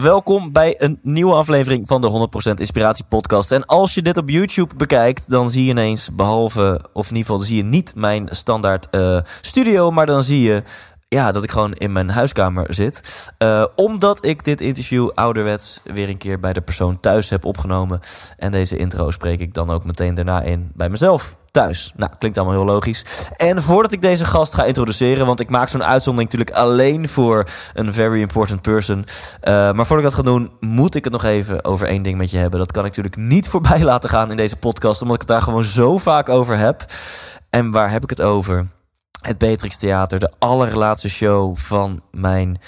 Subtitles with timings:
[0.00, 3.52] welkom bij een nieuwe aflevering van de 100% Inspiratie Podcast.
[3.52, 7.30] En als je dit op YouTube bekijkt, dan zie je ineens, behalve, of in ieder
[7.30, 10.62] geval, zie je niet mijn standaard eh, studio, maar dan zie je
[11.08, 13.30] ja, dat ik gewoon in mijn huiskamer zit.
[13.38, 18.00] Uh, omdat ik dit interview ouderwets weer een keer bij de persoon thuis heb opgenomen.
[18.36, 21.92] En deze intro spreek ik dan ook meteen daarna in bij mezelf thuis.
[21.96, 23.04] Nou, klinkt allemaal heel logisch.
[23.36, 27.44] En voordat ik deze gast ga introduceren, want ik maak zo'n uitzondering natuurlijk alleen voor
[27.74, 28.98] een very important person.
[28.98, 29.04] Uh,
[29.72, 32.30] maar voordat ik dat ga doen, moet ik het nog even over één ding met
[32.30, 32.58] je hebben.
[32.58, 35.42] Dat kan ik natuurlijk niet voorbij laten gaan in deze podcast, omdat ik het daar
[35.42, 36.84] gewoon zo vaak over heb.
[37.50, 38.66] En waar heb ik het over?
[39.20, 42.58] Het Beatrix Theater, de allerlaatste show van mijn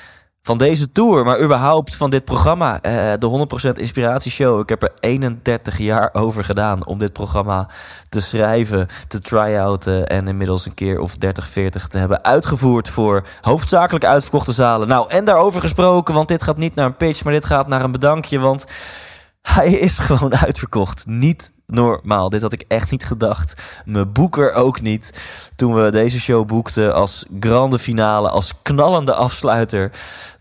[0.43, 2.75] van deze tour, maar überhaupt van dit programma.
[2.75, 4.61] Uh, de 100% Inspiratieshow.
[4.61, 7.69] Ik heb er 31 jaar over gedaan om dit programma
[8.09, 13.27] te schrijven, te try-outen en inmiddels een keer of 30, 40 te hebben uitgevoerd voor
[13.41, 14.89] hoofdzakelijk uitverkochte zalen.
[14.89, 17.85] Nou, en daarover gesproken, want dit gaat niet naar een pitch, maar dit gaat naar
[17.85, 18.65] een bedankje, want
[19.43, 21.07] hij is gewoon uitverkocht.
[21.07, 22.31] Niet normaal.
[22.31, 23.81] Dit had ik echt niet gedacht.
[23.85, 25.13] Mijn boeker ook niet.
[25.57, 29.91] Toen we deze show boekten als grande finale, als knallende afsluiter,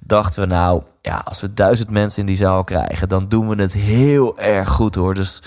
[0.05, 3.61] dachten we nou, ja, als we duizend mensen in die zaal krijgen, dan doen we
[3.61, 5.13] het heel erg goed hoor.
[5.13, 5.41] Dus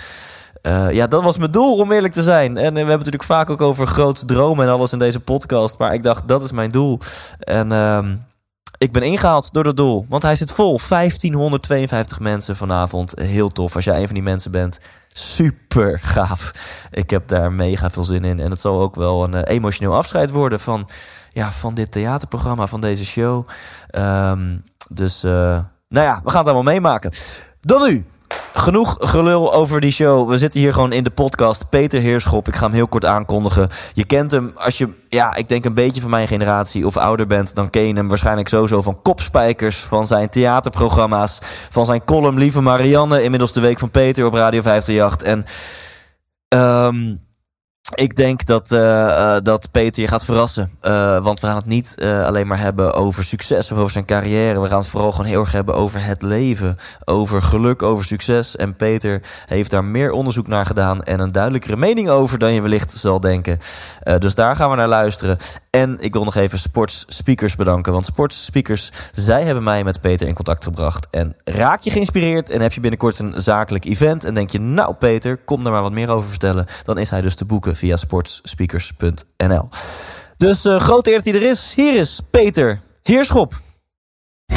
[0.67, 2.57] uh, ja, dat was mijn doel om eerlijk te zijn.
[2.57, 5.79] En we hebben natuurlijk vaak ook over grote dromen en alles in deze podcast.
[5.79, 6.99] Maar ik dacht, dat is mijn doel.
[7.39, 8.09] En uh,
[8.79, 10.07] ik ben ingehaald door dat doel.
[10.09, 10.81] Want hij zit vol.
[10.89, 13.19] 1552 mensen vanavond.
[13.21, 13.75] Heel tof.
[13.75, 14.79] Als jij een van die mensen bent,
[15.09, 16.51] super gaaf.
[16.91, 18.41] Ik heb daar mega veel zin in.
[18.41, 20.89] En het zal ook wel een uh, emotioneel afscheid worden van,
[21.35, 23.47] ja, van dit theaterprogramma, van deze show.
[23.99, 25.33] Um, dus, uh,
[25.89, 27.13] nou ja, we gaan het allemaal meemaken.
[27.61, 28.07] Dan nu.
[28.55, 30.29] Genoeg gelul over die show.
[30.29, 31.69] We zitten hier gewoon in de podcast.
[31.69, 33.69] Peter Heerschop, ik ga hem heel kort aankondigen.
[33.95, 37.27] Je kent hem als je, ja, ik denk een beetje van mijn generatie of ouder
[37.27, 37.55] bent.
[37.55, 41.39] Dan ken je hem waarschijnlijk sowieso van Kopspijkers, van zijn theaterprogramma's,
[41.71, 45.27] van zijn column Lieve Marianne, inmiddels de Week van Peter op Radio 538.
[45.27, 45.45] En
[46.87, 47.24] um,
[47.93, 50.71] ik denk dat, uh, uh, dat Peter je gaat verrassen.
[50.83, 54.61] Uh, want we gaan het niet alleen maar hebben over succes of over zijn carrière.
[54.61, 56.77] We gaan het vooral gewoon heel erg hebben over het leven.
[57.05, 58.57] Over geluk, over succes.
[58.57, 61.03] En Peter heeft daar meer onderzoek naar gedaan.
[61.03, 63.59] En een duidelijkere mening over dan je wellicht zal denken.
[64.19, 65.39] dus daar gaan we naar luisteren.
[65.71, 67.93] En ik wil nog even Sports Speakers bedanken.
[67.93, 71.07] Want Sports Speakers, zij hebben mij met Peter in contact gebracht.
[71.11, 74.25] En raak je geïnspireerd en heb je binnenkort een zakelijk event.
[74.25, 76.67] En denk je, nou Peter, kom daar maar wat meer over vertellen.
[76.83, 79.69] Dan is hij dus te boeken via sportspeakers.nl.
[80.37, 81.73] Dus uh, grote eer dat hij er is.
[81.77, 83.61] Hier is Peter Heerschop.
[84.53, 84.57] 100%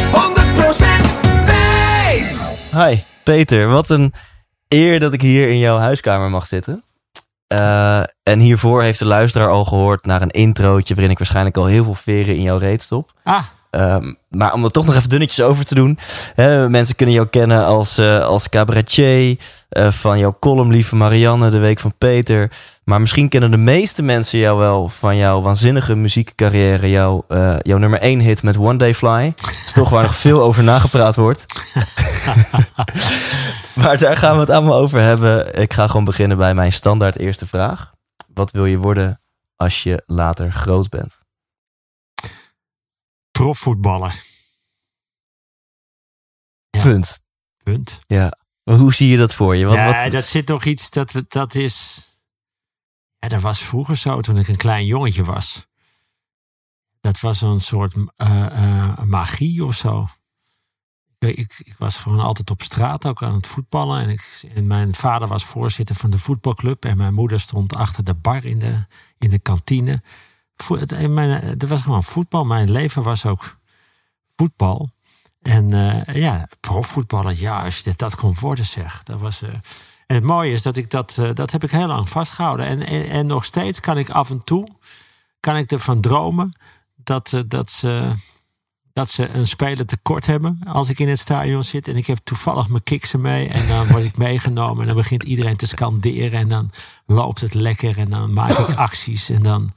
[1.46, 2.48] Thijs!
[2.72, 4.14] Hi Peter, wat een
[4.68, 6.84] eer dat ik hier in jouw huiskamer mag zitten.
[7.54, 10.94] Uh, en hiervoor heeft de luisteraar al gehoord naar een introotje...
[10.94, 13.12] waarin ik waarschijnlijk al heel veel veren in jouw reet stop.
[13.24, 13.44] Ah.
[13.78, 16.00] Um, maar om er toch nog even dunnetjes over te doen.
[16.36, 19.38] Hè, mensen kunnen jou kennen als, uh, als cabaretier.
[19.70, 22.52] Uh, van jouw column Lieve Marianne, De Week van Peter.
[22.84, 26.90] Maar misschien kennen de meeste mensen jou wel van jouw waanzinnige muziekcarrière.
[26.90, 29.34] Jouw, uh, jouw nummer 1 hit met One Day Fly.
[29.36, 31.46] Dat is toch waar nog veel over nagepraat wordt.
[33.82, 35.60] maar daar gaan we het allemaal over hebben.
[35.60, 37.92] Ik ga gewoon beginnen bij mijn standaard eerste vraag.
[38.34, 39.22] Wat wil je worden
[39.56, 41.26] als je later groot bent?
[43.38, 44.24] Profvoetballer.
[46.70, 46.82] Ja.
[46.82, 47.20] Punt.
[47.64, 48.00] Punt.
[48.08, 48.38] Ja.
[48.64, 49.66] Maar hoe zie je dat voor je?
[49.66, 50.12] Wat, ja, wat...
[50.12, 52.06] dat zit nog iets, dat, dat is...
[53.18, 55.68] Ja, dat was vroeger zo, toen ik een klein jongetje was.
[57.02, 60.08] Dat was een soort uh, uh, magie of zo.
[61.20, 64.02] Ik, ik, ik, was gewoon altijd op straat ook aan het voetballen.
[64.02, 66.86] En, ik, en mijn vader was voorzitter van de voetbalclub.
[66.86, 68.86] En mijn moeder stond achter de bar in de,
[69.18, 70.02] in de kantine.
[71.10, 72.46] Mijn, er was gewoon voetbal.
[72.46, 73.58] Mijn leven was ook
[74.36, 74.90] voetbal.
[75.42, 79.04] En uh, ja, profvoetballer, ja, als je dat kon worden, zeg.
[79.04, 79.42] Dat was,
[80.08, 82.66] en het mooie is dat ik dat, dat heb ik heel lang vastgehouden.
[82.66, 84.68] En, en, en, nog steeds kan ik af en toe,
[85.40, 86.58] kan ik ervan dromen
[86.96, 88.12] dat, dat, ze,
[88.94, 91.88] dat ze een speler tekort hebben als ik in het stadion zit.
[91.88, 93.48] En ik heb toevallig mijn kiksen mee.
[93.48, 96.40] En dan word ik meegenomen en dan begint iedereen te scanderen.
[96.40, 96.72] En dan
[97.06, 99.30] loopt het lekker en dan maak ik acties.
[99.30, 99.74] En dan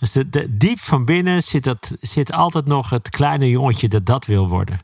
[0.00, 4.06] Dus de, de, diep van binnen zit, dat, zit altijd nog het kleine jongetje dat
[4.06, 4.80] dat wil worden.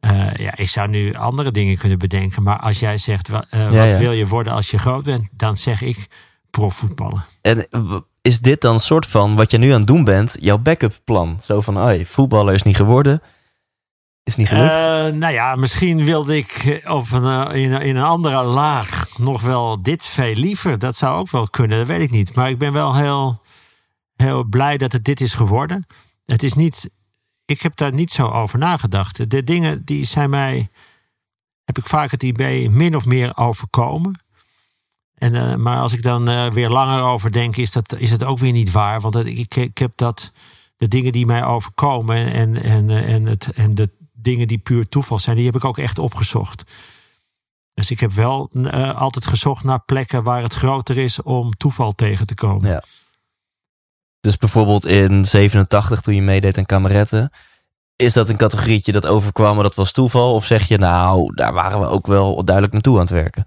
[0.00, 2.42] Eh, ja, ik zou nu andere dingen kunnen bedenken.
[2.42, 3.98] Maar als jij zegt, eh, Ja, wat ja.
[3.98, 5.28] wil je worden als je groot bent?
[5.32, 6.06] Dan zeg ik
[6.50, 7.24] profvoetballen.
[7.40, 7.66] En
[8.22, 11.00] is dit dan een soort van, wat je nu aan het doen bent, jouw backup
[11.04, 11.40] plan?
[11.42, 13.22] Zo van, oh, voetballer is niet geworden.
[14.24, 14.74] Is niet gelukt.
[14.74, 19.82] Eh, nou ja, misschien wilde ik op een, in, in een andere laag nog wel
[19.82, 20.78] dit veel liever.
[20.78, 22.34] Dat zou ook wel kunnen, dat weet ik niet.
[22.34, 23.40] Maar ik ben wel heel,
[24.22, 25.86] heel blij dat het dit is geworden.
[26.26, 26.90] Het is niet,
[27.44, 29.30] ik heb daar niet zo over nagedacht.
[29.30, 30.70] De dingen die zijn mij,
[31.64, 34.20] heb ik vaak het idee, min of meer overkomen.
[35.14, 38.24] En, eh, maar als ik dan eh, weer langer over denk, is, dat, is het
[38.24, 39.00] ook weer niet waar.
[39.00, 40.32] Want dat, ik, ik heb dat,
[40.76, 44.88] de dingen die mij overkomen en, en, eh, en, het, en de dingen die puur
[44.88, 46.72] toeval zijn, die heb ik ook echt opgezocht.
[47.74, 48.50] Dus ik heb wel
[48.94, 52.70] altijd gezocht naar plekken waar het groter is om toeval tegen te komen.
[52.70, 52.82] Ja.
[54.20, 57.30] Dus bijvoorbeeld in 87, toen je meedeed aan kameretten.
[57.96, 60.34] Is dat een categorietje dat overkwam, maar dat was toeval?
[60.34, 63.46] Of zeg je, nou, daar waren we ook wel duidelijk naartoe aan het werken?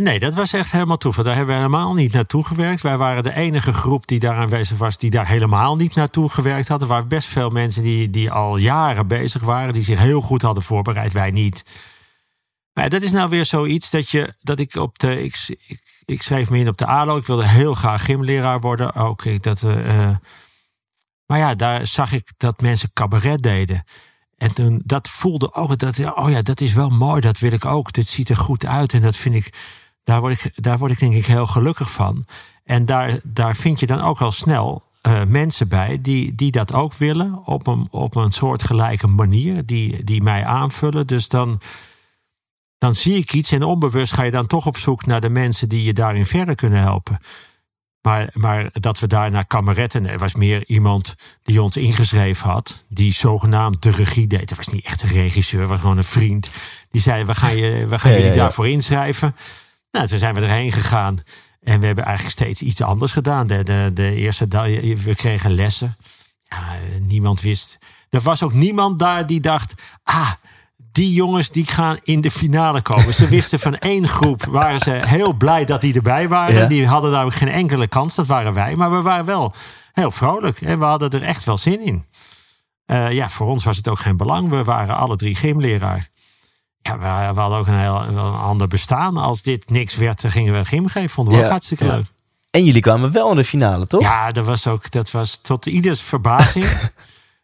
[0.00, 1.24] Nee, dat was echt helemaal toeval.
[1.24, 2.80] Daar hebben we helemaal niet naartoe gewerkt.
[2.80, 6.68] Wij waren de enige groep die daar aanwezig was, die daar helemaal niet naartoe gewerkt
[6.68, 6.88] hadden.
[6.88, 10.42] Er waren best veel mensen die, die al jaren bezig waren, die zich heel goed
[10.42, 11.12] hadden voorbereid.
[11.12, 11.64] Wij niet.
[12.72, 15.24] Maar dat is nou weer zoiets dat, je, dat ik op de.
[15.24, 17.16] Ik, ik, ik schreef me in op de ALO.
[17.16, 18.94] Ik wilde heel graag gymleraar worden.
[18.94, 19.62] Ook ik dat.
[19.62, 20.16] eh,
[21.26, 23.84] maar ja, daar zag ik dat mensen cabaret deden.
[24.36, 27.64] En toen, dat voelde ook, dat, oh ja, dat is wel mooi, dat wil ik
[27.64, 27.92] ook.
[27.92, 29.54] Dit ziet er goed uit en dat vind ik,
[30.04, 32.26] daar word ik, daar word ik denk ik heel gelukkig van.
[32.64, 36.72] En daar, daar vind je dan ook al snel eh, mensen bij die, die dat
[36.72, 41.06] ook willen op een, op een soortgelijke manier, die, die mij aanvullen.
[41.06, 41.60] Dus dan,
[42.82, 45.68] dan zie ik iets en onbewust ga je dan toch op zoek naar de mensen
[45.68, 47.18] die je daarin verder kunnen helpen.
[48.00, 50.06] Maar, maar dat we daar naar kameretten.
[50.06, 52.84] Er was meer iemand die ons ingeschreven had.
[52.88, 54.50] Die zogenaamd de regie deed.
[54.50, 56.50] Het was niet echt een regisseur, maar gewoon een vriend.
[56.90, 58.36] Die zei: We gaan, je, we gaan Ja, jullie ja.
[58.36, 59.36] daarvoor inschrijven.
[59.90, 61.18] Nou, toen zijn we erheen gegaan.
[61.60, 63.46] En we hebben eigenlijk steeds iets anders gedaan.
[63.46, 65.96] De, de, de eerste dag, we kregen lessen.
[66.42, 67.78] Ja, niemand wist.
[68.10, 70.32] Er was ook niemand daar die dacht: Ah,
[70.92, 73.14] die jongens die gaan in de finale komen.
[73.14, 76.54] Ze wisten van één groep, waren ze heel blij dat die erbij waren.
[76.54, 76.66] Ja.
[76.66, 78.76] Die hadden daar geen enkele kans, dat waren wij.
[78.76, 79.54] Maar we waren wel
[79.92, 82.06] heel vrolijk en we hadden er echt wel zin in.
[82.86, 84.48] Eh, ja, voor ons was het ook geen belang.
[84.48, 86.10] We waren alle drie gymleraar.
[86.82, 89.16] Ja, we, we hadden ook een heel een ander bestaan.
[89.16, 91.10] Als dit niks werd, dan gingen we gym geven.
[91.10, 92.04] Vonden we Ja, ook hartstikke leuk.
[92.50, 94.00] En jullie kwamen wel in de finale, toch?
[94.00, 96.66] Ja, dat was ook dat was tot ieders verbazing.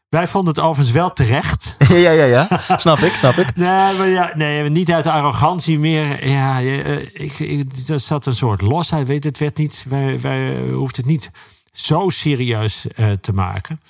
[0.08, 1.76] Wij vonden het overigens wel terecht.
[1.88, 2.48] ja, ja, ja.
[2.76, 3.56] Snap ik, snap ik.
[3.56, 6.28] Nee, maar ja, nee, niet uit arrogantie meer.
[6.28, 9.06] Ja, eh, ik, ik, er zat een soort losheid.
[9.06, 11.30] Weet, het werd niet, wij, wij hoefden het niet
[11.72, 13.80] zo serieus eh, te maken.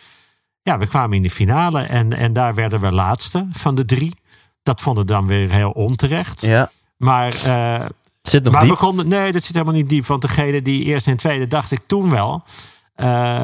[0.62, 4.14] Ja, we kwamen in de finale en, en daar werden we laatste van de drie.
[4.62, 6.40] Dat vonden we dan weer heel onterecht.
[6.40, 6.70] Ja.
[6.96, 7.86] Maar, eh,
[8.22, 8.70] Zit nog maar diep.
[8.70, 9.08] we konden.
[9.08, 10.06] Nee, dat zit helemaal niet diep.
[10.06, 12.42] Want degene die eerst en tweede dacht ik toen wel.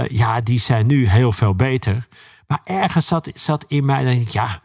[0.08, 2.06] ja, die zijn nu heel veel beter.
[2.46, 4.60] Maar ergens zat, zat in mij, denk ik, ja,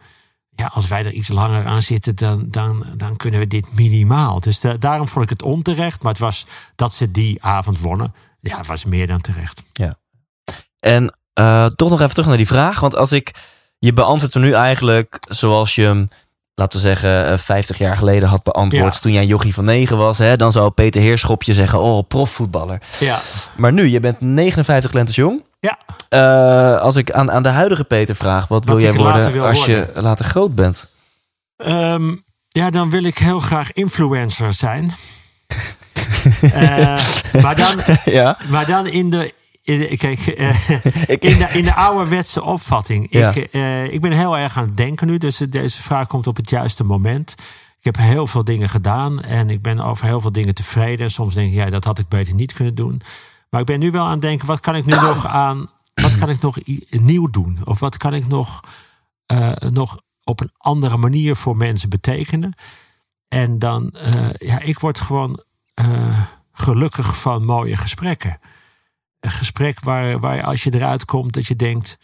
[0.55, 4.39] ja, als wij er iets langer aan zitten, dan, dan, dan kunnen we dit minimaal.
[4.39, 6.01] Dus da- daarom vond ik het onterecht.
[6.01, 6.45] Maar het was
[6.75, 8.13] dat ze die avond wonnen.
[8.39, 9.63] Ja, het was meer dan terecht.
[10.79, 12.79] En eh, toch nog even terug naar die vraag.
[12.79, 13.31] Want als ik
[13.77, 16.07] je beantwoord hem nu eigenlijk zoals je hem,
[16.55, 18.93] laten we zeggen, eh, 50 jaar geleden had beantwoord.
[18.93, 18.99] Ja.
[18.99, 20.17] Toen jij jochie van 9 was.
[20.17, 22.81] Hè, dan zou Peter Heerschopje zeggen, oh, profvoetballer.
[22.99, 23.19] Ja,
[23.57, 25.43] Maar nu, je bent 59 lentes jong.
[25.59, 25.77] Ja.
[26.09, 29.65] Eh, als ik aan, aan de huidige Peter vraag, wat, wil jij worden wil als
[29.65, 30.89] je later groot bent?
[31.57, 32.15] Ehm,
[32.47, 34.91] ja, dan wil ik heel graag influencer zijn.
[36.41, 37.05] Eh,
[37.41, 38.37] maar dan, ja.
[38.49, 39.33] Maar dan in de.
[39.63, 40.69] In de- kijk, eh,
[41.29, 43.07] in, de, in de ouderwetse opvatting.
[43.09, 43.33] Ja.
[43.33, 43.51] Ik,
[43.91, 45.17] ik ben heel erg aan het denken nu.
[45.17, 47.35] Dus deze vraag komt op het juiste moment.
[47.79, 49.21] Ik heb heel veel dingen gedaan.
[49.21, 51.05] En ik ben over heel veel dingen tevreden.
[51.05, 53.01] En soms denk ik, ja, dat had ik beter niet kunnen doen.
[53.49, 55.67] Maar ik ben nu wel aan het denken, wat kan ik nu nog aan.
[55.93, 56.57] Wat kan ik nog
[56.89, 57.59] nieuw doen?
[57.63, 58.59] Of wat kan ik nog,
[59.25, 62.53] eh, nog op een andere manier voor mensen betekenen?
[63.27, 68.39] En dan, eh, ja, ik word gewoon eh, gelukkig van mooie gesprekken
[69.19, 71.97] een gesprek waar, waar als je eruit komt dat je denkt.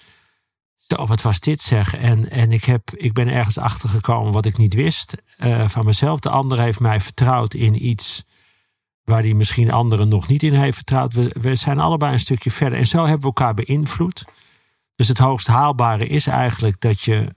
[0.77, 1.95] Zo, wat was dit zeg?
[1.95, 5.15] En, en ik, heb, ik ben ergens achter gekomen wat ik niet wist
[5.67, 6.19] van mezelf.
[6.19, 8.23] De ander heeft mij vertrouwd in iets
[9.05, 11.13] waar die misschien anderen nog niet in heeft vertrouwd.
[11.13, 12.79] We, we zijn allebei een stukje verder.
[12.79, 14.25] En zo hebben we elkaar beïnvloed.
[14.95, 17.35] Dus het hoogst haalbare is eigenlijk dat je,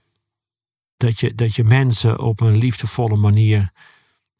[0.97, 3.71] dat je, dat je mensen op een liefdevolle manier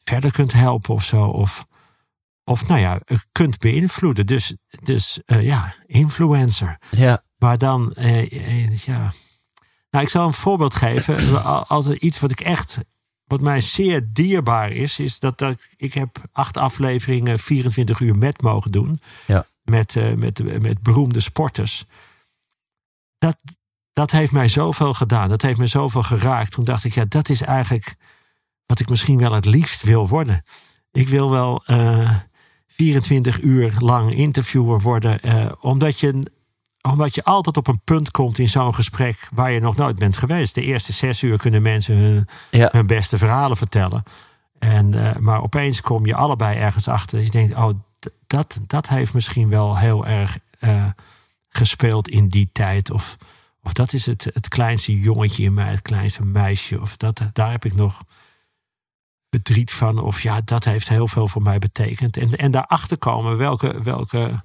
[0.03, 1.24] verder kunt helpen of zo.
[1.24, 1.65] Of,
[2.43, 4.25] of nou ja, kunt beïnvloeden.
[4.25, 6.77] Dus, dus uh, ja, influencer.
[6.89, 7.24] Ja.
[7.38, 9.13] Maar dan, uh, ja.
[9.89, 11.43] Nou, ik zal een voorbeeld geven.
[11.67, 12.77] Als er iets wat ik echt,
[13.29, 18.41] wat mij zeer dierbaar is, is dat, dat ik heb acht afleveringen 24 uur met
[18.41, 19.00] mogen doen.
[19.25, 19.45] Ja.
[19.63, 21.86] Met, uh, met, met beroemde sporters.
[23.17, 23.36] Dat,
[23.93, 25.29] dat heeft mij zoveel gedaan.
[25.29, 26.51] Dat heeft me zoveel geraakt.
[26.51, 27.95] Toen dacht ik, ja, dat is eigenlijk
[28.65, 30.43] wat ik misschien wel het liefst wil worden.
[30.91, 32.15] Ik wil wel uh,
[32.67, 35.19] 24 uur lang interviewer worden.
[35.25, 36.31] Uh, omdat, je,
[36.81, 40.17] omdat je altijd op een punt komt in zo'n gesprek waar je nog nooit bent
[40.17, 40.55] geweest.
[40.55, 42.69] De eerste zes uur kunnen mensen hun, ja.
[42.71, 44.03] hun beste verhalen vertellen.
[44.59, 47.17] En, uh, maar opeens kom je allebei ergens achter.
[47.17, 47.69] Dat je denkt, oh,
[48.27, 50.86] dat, dat heeft misschien wel heel erg uh,
[51.50, 52.91] gespeeld in die tijd.
[52.91, 53.17] Of,
[53.63, 56.81] of dat is het, het kleinste jongetje in mij, het kleinste meisje.
[56.81, 58.01] Of dat, daar heb ik nog
[59.29, 60.00] verdriet van.
[60.00, 62.17] Of ja, dat heeft heel veel voor mij betekend.
[62.17, 64.43] En, en daarachter komen welke, welke,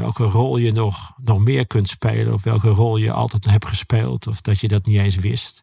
[0.00, 2.32] welke rol je nog, nog meer kunt spelen.
[2.32, 4.26] Of welke rol je altijd hebt gespeeld.
[4.26, 5.62] Of dat je dat niet eens wist.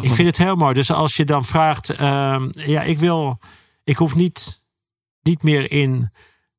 [0.00, 0.74] Ik vind het heel mooi.
[0.74, 3.38] Dus als je dan vraagt, uh, ja, ik wil,
[3.84, 4.62] ik hoef niet,
[5.22, 6.10] niet meer in,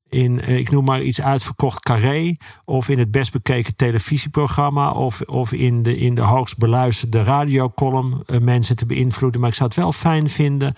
[0.10, 5.51] in, ik noem maar iets uitverkocht carré, of in het best bekeken televisieprogramma, of, of
[5.51, 9.41] in, de, in de hoogst beluisterde radiocolumn uh, mensen te beïnvloeden.
[9.41, 10.74] Maar ik zou het wel fijn vinden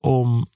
[0.00, 0.46] om,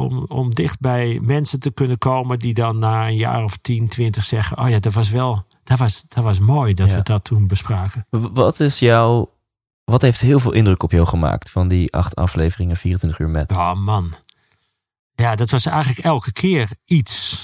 [0.00, 3.88] om, om dicht bij mensen te kunnen komen die dan na een jaar of 10,
[3.88, 6.96] 20 zeggen: Oh ja, dat was wel, dat was, dat was mooi dat Ja.
[6.96, 8.06] we dat toen bespraken.
[8.10, 9.38] Wat is jouw.
[9.84, 13.50] Wat heeft heel veel indruk op jou gemaakt van die acht afleveringen 24 uur met?
[13.50, 14.14] Oh man.
[15.14, 17.38] Ja, dat was eigenlijk elke keer iets.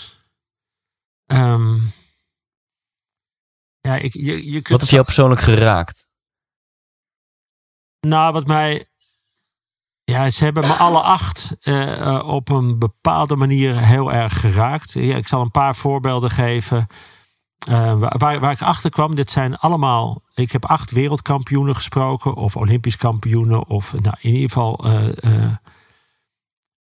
[1.27, 1.75] Ehm,
[3.81, 6.07] ja, ik, je, je kunt Wat heeft jou persoonlijk geraakt?
[8.01, 8.87] Nou, wat mij.
[10.13, 14.93] Ja, ze hebben me alle acht eh, eh, op een bepaalde manier heel erg geraakt.
[14.93, 16.87] Ja, ik zal een paar voorbeelden geven.
[17.69, 20.23] eh, waar, waar- ik achter kwam, dit zijn allemaal.
[20.35, 24.85] Ik heb acht wereldkampioenen gesproken, of Olympisch kampioenen, of nou, in ieder geval.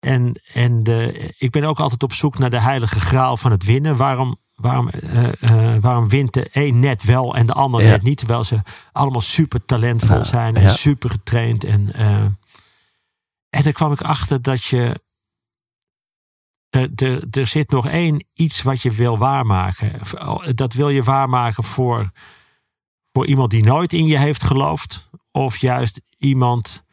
[0.00, 3.64] en en de, ik ben ook altijd op zoek naar de heilige graal van het
[3.64, 3.97] winnen.
[3.97, 4.90] Waarom, waarom,
[5.80, 7.90] waarom wint de een net wel en de ander Ja.
[7.90, 8.18] net niet?
[8.18, 8.61] Terwijl ze
[8.92, 10.68] allemaal super talentvol Ja, zijn en ja.
[10.68, 11.64] super getraind.
[11.64, 11.92] En,
[13.54, 15.02] en daar kwam ik achter dat je.
[17.30, 20.00] Er, zit nog één iets wat je wil waarmaken.
[20.54, 22.11] Dat wil je waarmaken voor,
[23.12, 25.08] voor iemand die nooit in je heeft geloofd.
[25.30, 26.84] Of juist iemand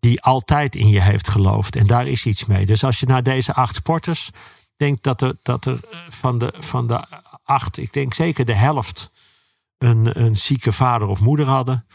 [0.00, 1.76] die altijd in je heeft geloofd.
[1.76, 2.66] En daar is iets mee.
[2.66, 4.30] Dus als je naar deze acht sporters
[4.76, 7.06] denkt dat er, dat er eh, van, de, van de
[7.42, 9.12] acht, ik denk zeker de helft,
[9.78, 11.86] een, een zieke vader of moeder hadden.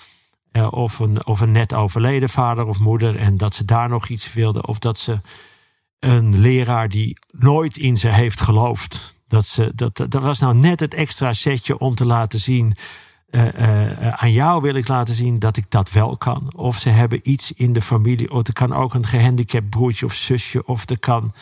[0.52, 3.16] Eh, of, een, of een net overleden vader of moeder.
[3.16, 4.68] En dat ze daar nog iets wilden.
[4.68, 5.22] Of dat ze
[6.00, 9.16] een leraar die nooit in ze heeft geloofd.
[9.28, 12.74] Dat, ze, dat, dat was nou net het extra setje om te laten zien.
[13.30, 16.54] eh, eh, aan jou wil ik laten zien dat ik dat wel kan.
[16.56, 18.32] Of ze hebben iets in de familie.
[18.32, 20.66] Of er kan ook een gehandicapt broertje of zusje.
[20.66, 21.34] Of er kan.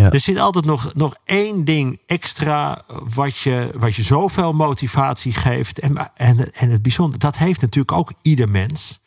[0.00, 0.10] Ja.
[0.10, 2.82] Er zit altijd nog, nog één ding extra.
[3.14, 5.78] Wat je, wat je zoveel motivatie geeft.
[5.78, 9.00] En, en, en het bijzonder, dat heeft natuurlijk ook ieder mens.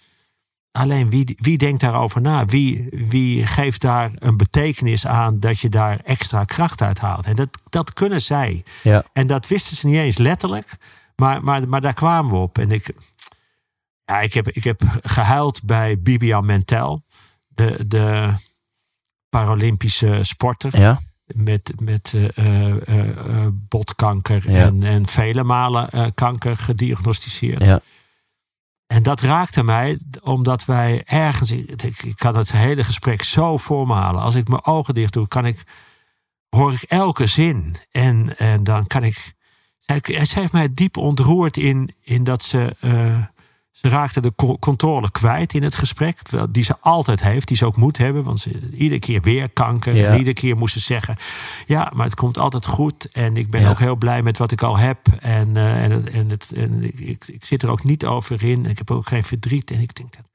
[0.71, 2.45] Alleen wie, wie denkt daarover na?
[2.45, 7.25] Wie, wie geeft daar een betekenis aan dat je daar extra kracht uit haalt?
[7.25, 8.63] En dat, dat kunnen zij.
[8.81, 9.03] Ja.
[9.13, 10.77] En dat wisten ze niet eens letterlijk.
[11.15, 12.57] Maar, maar, maar daar kwamen we op.
[12.57, 12.93] En ik,
[14.05, 17.03] ja, ik, heb, ik heb gehuild bij Bibian Mentel.
[17.47, 18.33] De, de
[19.39, 20.79] Paralympische sporter.
[20.79, 21.01] Ja.
[21.25, 24.65] Met, met eh, eh, eh, botkanker Ja.
[24.65, 27.65] en, en vele malen kanker gediagnosticeerd.
[27.65, 27.81] Ja.
[28.87, 31.51] En dat raakte mij, omdat wij ergens.
[31.51, 34.21] Ik, kan het hele gesprek zo voor me halen.
[34.21, 35.63] Als ik mijn ogen dicht doe, kan ik,
[36.49, 37.75] hoor ik elke zin.
[37.91, 39.33] En, en dan kan ik.
[39.77, 42.75] Zij, zij heeft mij diep ontroerd in, in dat ze.
[43.73, 46.19] Ze raakte de co- controle kwijt in het gesprek.
[46.51, 48.23] Die ze altijd heeft, die ze ook moet hebben.
[48.23, 49.95] Want ze, iedere keer weer kanker.
[49.95, 50.07] Ja.
[50.07, 51.17] En iedere keer moest ze zeggen:
[51.65, 53.11] Ja, maar het komt altijd goed.
[53.11, 53.69] En ik ben Ja.
[53.69, 54.99] ook heel blij met wat ik al heb.
[55.19, 58.43] En, eh, en, het- en, het, en ik, ik, ik zit er ook niet over
[58.43, 58.65] in.
[58.65, 59.71] Ik heb ook geen verdriet.
[59.71, 60.25] En ik denk: Dat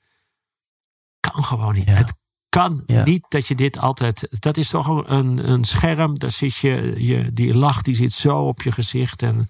[1.32, 1.88] kan gewoon niet.
[1.88, 1.94] Ja.
[1.94, 2.14] Het
[2.48, 3.04] kan Ja.
[3.04, 4.28] niet dat je dit altijd.
[4.38, 6.18] Dat is toch een- een, een scherm.
[6.18, 7.32] Daar zit je, je.
[7.32, 9.22] Die lach die zit zo op je gezicht.
[9.22, 9.46] En,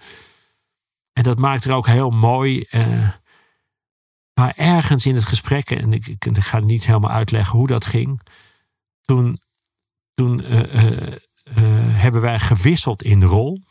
[1.12, 2.60] en dat maakt er ook heel mooi.
[2.70, 3.08] eh,
[4.38, 7.84] maar ergens in het gesprek, en ik, ik, ik ga niet helemaal uitleggen hoe dat
[7.84, 8.20] ging.
[9.00, 9.40] Toen,
[10.14, 13.62] toen eh, eh, eh, hebben wij gewisseld in rol.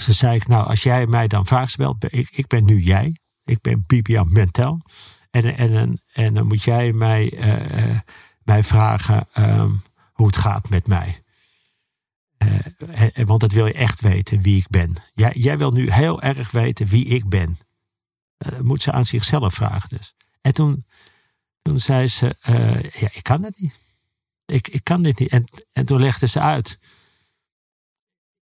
[0.00, 3.16] Ze zei ik, nou, als jij mij dan vraagt, stelt, ik, ik ben nu jij.
[3.44, 4.80] Ik ben Bibian Mentel.
[5.30, 7.32] En, en, en, en dan moet jij mij,
[8.42, 9.72] mij vragen, ehm,
[10.12, 11.22] hoe het gaat met mij.
[13.24, 14.96] want dat wil je echt weten wie ik ben.
[15.32, 17.58] Jij wil nu heel erg weten wie ik ben.
[18.62, 20.14] Moet ze aan zichzelf vragen dus.
[20.40, 20.84] En toen,
[21.62, 22.36] toen zei ze,
[22.92, 23.80] ja, ik kan het niet.
[24.46, 25.28] Ik, ik kan dit niet.
[25.28, 26.78] En, en toen legde ze uit.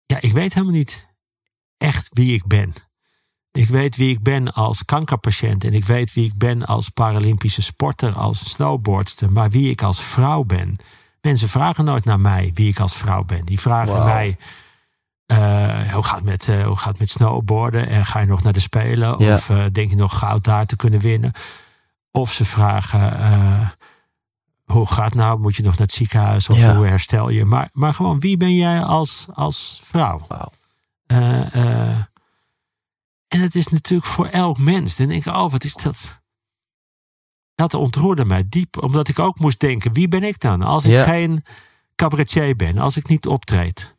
[0.06, 1.08] Ja, ik weet helemaal niet
[1.76, 2.74] echt wie ik ben.
[3.50, 7.62] Ik weet wie ik ben als kankerpatiënt en ik weet wie ik ben als Paralympische
[7.62, 10.76] sporter, als snowboardster, maar wie ik als vrouw ben.
[11.20, 13.44] Mensen vragen nooit naar mij wie ik als vrouw ben.
[13.44, 14.46] Die vragen mij uh,
[15.92, 18.52] hoe, gaat het met, uh, hoe gaat het met snowboarden en ga je nog naar
[18.52, 21.32] de Spelen of uh, denk je nog goud daar te kunnen winnen?
[22.10, 23.12] Of ze vragen
[24.64, 25.40] hoe gaat het nou?
[25.40, 27.44] Moet je nog naar het ziekenhuis of hoe herstel je?
[27.44, 30.26] Maar, maar gewoon wie ben jij als, als vrouw?
[30.28, 30.48] Wow.
[33.34, 34.96] En het is natuurlijk voor elk mens.
[34.96, 36.22] Dan denk ik, oh, wat is dat?
[37.54, 40.62] Dat ontroerde mij diep, omdat ik ook moest denken: wie ben ik dan?
[40.62, 41.44] Als ik geen
[41.96, 43.93] cabaretier ben, als ik niet optreed,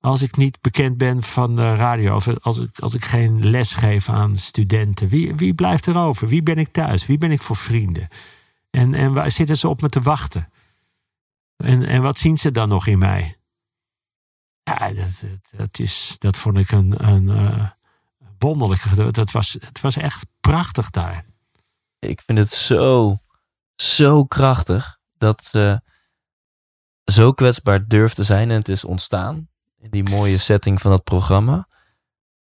[0.00, 3.74] als ik niet bekend ben van de radio, of als ik, als ik geen les
[3.74, 6.28] geef aan studenten, wie, wie blijft er over?
[6.28, 7.06] Wie ben ik thuis?
[7.06, 8.08] Wie ben ik voor vrienden?
[8.70, 10.48] En, en waar zitten ze op me te wachten?
[11.56, 13.38] En, en wat zien ze dan nog in mij?
[14.62, 15.24] Ja, dat,
[15.56, 17.70] dat, is, dat vond ik een, een, uh,
[18.38, 19.14] wonderlijk.
[19.14, 21.24] Dat was, het was echt prachtig daar.
[21.98, 23.18] Ik vind het zo,
[23.74, 25.80] zo krachtig dat ze
[27.04, 29.48] zo kwetsbaar durft te zijn en het is ontstaan.
[29.90, 31.68] In die mooie setting van dat programma.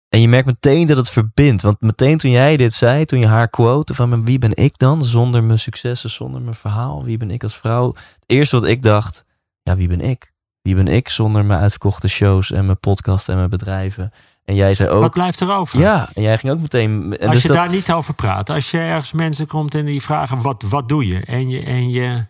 [0.09, 1.61] En je merkt meteen dat het verbindt.
[1.61, 5.05] Want meteen toen jij dit zei, toen je haar quote van wie ben ik dan?
[5.05, 7.03] Zonder mijn successen, zonder mijn verhaal.
[7.03, 7.93] Wie ben ik als vrouw?
[7.93, 9.25] Het eerste wat ik dacht,
[9.63, 10.33] ja wie ben ik?
[10.61, 14.11] Wie ben ik zonder mijn uitverkochte shows en mijn podcast en mijn bedrijven?
[14.45, 15.01] En jij zei ook.
[15.01, 15.79] Wat blijft er over?
[15.79, 17.17] Ja, en jij ging ook meteen.
[17.17, 20.01] En als dus je daar niet over praat, als je ergens mensen komt en die
[20.01, 21.19] vragen: wat, wat doe je?
[21.19, 22.25] En je, en je,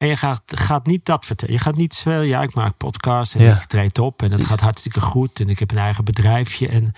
[0.00, 1.54] en je gaat, gaat niet dat vertellen.
[1.54, 4.60] Je gaat niet zeggen: ja, ik maak podcast en ik treed op en het gaat
[4.60, 6.68] hartstikke goed en ik heb een eigen bedrijfje.
[6.68, 6.92] En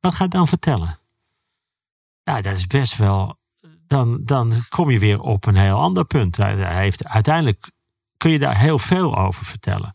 [0.00, 0.98] wat ga je dan vertellen?
[2.24, 3.38] Nou, dat is best wel.
[3.86, 6.36] Dan, dan kom je weer op een heel ander punt.
[6.36, 7.70] Hij heeft, uiteindelijk
[8.16, 9.94] kun je daar heel veel over vertellen.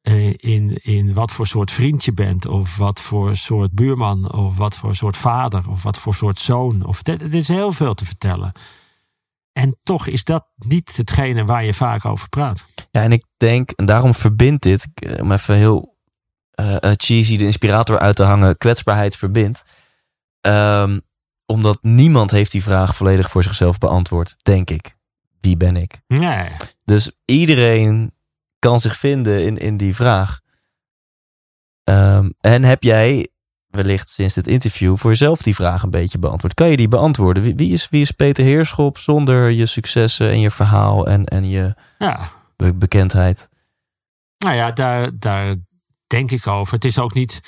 [0.00, 4.56] Eh, in, in wat voor soort vriend je bent, of wat voor soort buurman, of
[4.56, 6.84] wat voor soort vader, of wat voor soort zoon.
[6.84, 8.52] Of, er is heel veel te vertellen.
[9.54, 12.64] En toch is dat niet hetgene waar je vaak over praat.
[12.90, 15.96] Ja, en ik denk, en daarom verbindt dit, eh, om even heel
[16.60, 19.62] uh, cheesy de inspirator uit te hangen, kwetsbaarheid verbindt.
[20.40, 21.00] Um,
[21.46, 24.96] omdat niemand heeft die vraag volledig voor zichzelf beantwoord, denk ik.
[25.40, 26.00] Wie ben ik?
[26.06, 26.48] Nee.
[26.84, 28.12] Dus iedereen
[28.58, 30.40] kan zich vinden in, in die vraag.
[31.84, 33.28] Um, en heb jij
[33.74, 36.54] wellicht sinds dit interview voor jezelf die vraag een beetje beantwoord?
[36.54, 37.42] Kan je die beantwoorden?
[37.42, 41.48] Wie, wie, is, wie is Peter Heerschop zonder je successen en je verhaal en, en
[41.48, 42.30] je ja.
[42.56, 43.48] bekendheid?
[44.38, 45.56] Nou ja, daar, daar
[46.06, 46.74] denk ik over.
[46.74, 47.40] Het is ook niet.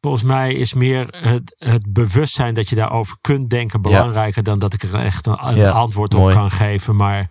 [0.00, 4.72] Volgens mij is meer het, het bewustzijn dat je daarover kunt denken belangrijker dan dat
[4.72, 5.36] ik er echt een,
[5.72, 6.96] antwoord op kan geven.
[6.96, 7.30] Maar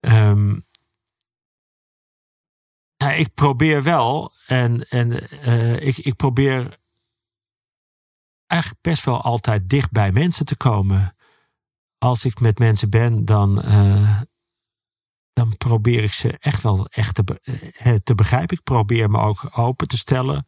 [0.00, 0.66] um,
[2.96, 6.78] ja, ik probeer wel en, en uh, ik, ik probeer
[8.50, 11.14] eigenlijk best wel altijd dicht bij mensen te komen.
[11.98, 14.20] Als ik met mensen ben, dan, uh,
[15.32, 17.40] dan probeer ik ze echt wel echt te,
[17.84, 18.56] uh, te begrijpen.
[18.56, 20.46] Ik probeer me ook open te stellen.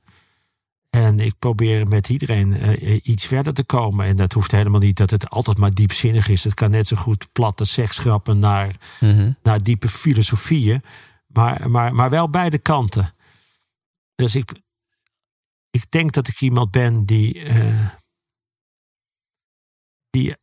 [0.90, 4.06] En ik probeer met iedereen uh, iets verder te komen.
[4.06, 6.44] En dat hoeft helemaal niet dat het altijd maar diepzinnig is.
[6.44, 9.36] Het kan net zo goed platte seksgrappen naar, mm -hmm.
[9.42, 10.82] naar diepe filosofieën.
[11.26, 13.14] Maar, maar, maar wel beide kanten.
[14.14, 14.52] Dus ik,
[15.72, 17.88] ik denk dat ik iemand ben die, uh,
[20.10, 20.36] die,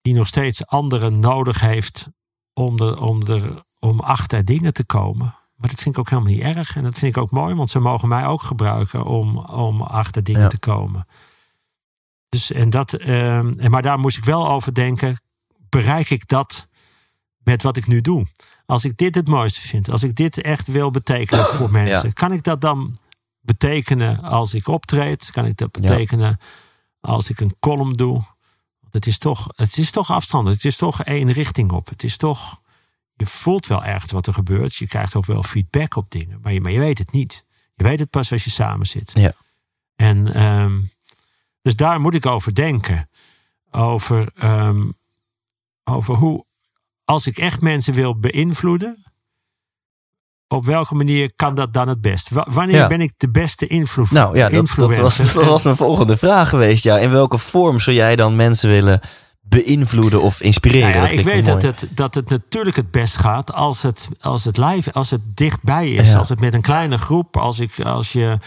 [0.00, 2.08] die nog steeds anderen nodig heeft
[2.52, 5.36] om, er, om, er, om achter dingen te komen.
[5.56, 6.76] Maar dat vind ik ook helemaal niet erg.
[6.76, 10.22] En dat vind ik ook mooi, want ze mogen mij ook gebruiken om, om achter
[10.22, 10.48] dingen ja.
[10.48, 11.06] te komen.
[12.28, 15.18] Dus, en dat, uh, maar daar moest ik wel over denken.
[15.68, 16.68] Bereik ik dat
[17.38, 18.26] met wat ik nu doe?
[18.66, 22.32] Als ik dit het mooiste vind, als ik dit echt wil betekenen voor mensen, kan
[22.32, 22.98] ik dat dan
[23.44, 25.30] betekenen als ik optreed?
[25.30, 27.10] Kan ik dat betekenen ja.
[27.10, 28.22] als ik een column doe?
[28.90, 30.48] Het is, toch, het is toch afstand.
[30.48, 31.88] Het is toch één richting op.
[31.88, 32.60] Het is toch.
[33.16, 34.74] Je voelt wel ergens wat er gebeurt.
[34.74, 36.38] Je krijgt ook wel feedback op dingen.
[36.42, 37.44] Maar je, maar je weet het niet.
[37.74, 39.10] Je weet het pas als je samen zit.
[39.14, 39.32] Ja.
[39.96, 40.90] En um,
[41.62, 43.10] dus daar moet ik over denken.
[43.70, 44.94] Over, um,
[45.84, 46.44] over hoe,
[47.04, 49.04] als ik echt mensen wil beïnvloeden,
[50.48, 52.28] op welke manier kan dat dan het best?
[52.32, 52.86] Wanneer ja.
[52.86, 54.10] ben ik de beste invloed?
[54.10, 56.84] Nou ja, dat, dat, was, dat was mijn volgende vraag geweest.
[56.84, 56.98] Ja.
[56.98, 59.00] In welke vorm zou jij dan mensen willen
[59.48, 60.90] beïnvloeden of inspireren.
[60.90, 64.44] Nou ja, ik weet dat het, dat het natuurlijk het best gaat als het, als
[64.44, 66.08] het live, als het dichtbij is.
[66.08, 66.18] Ja.
[66.18, 68.38] Als het met een kleine groep, als, ik, als, je,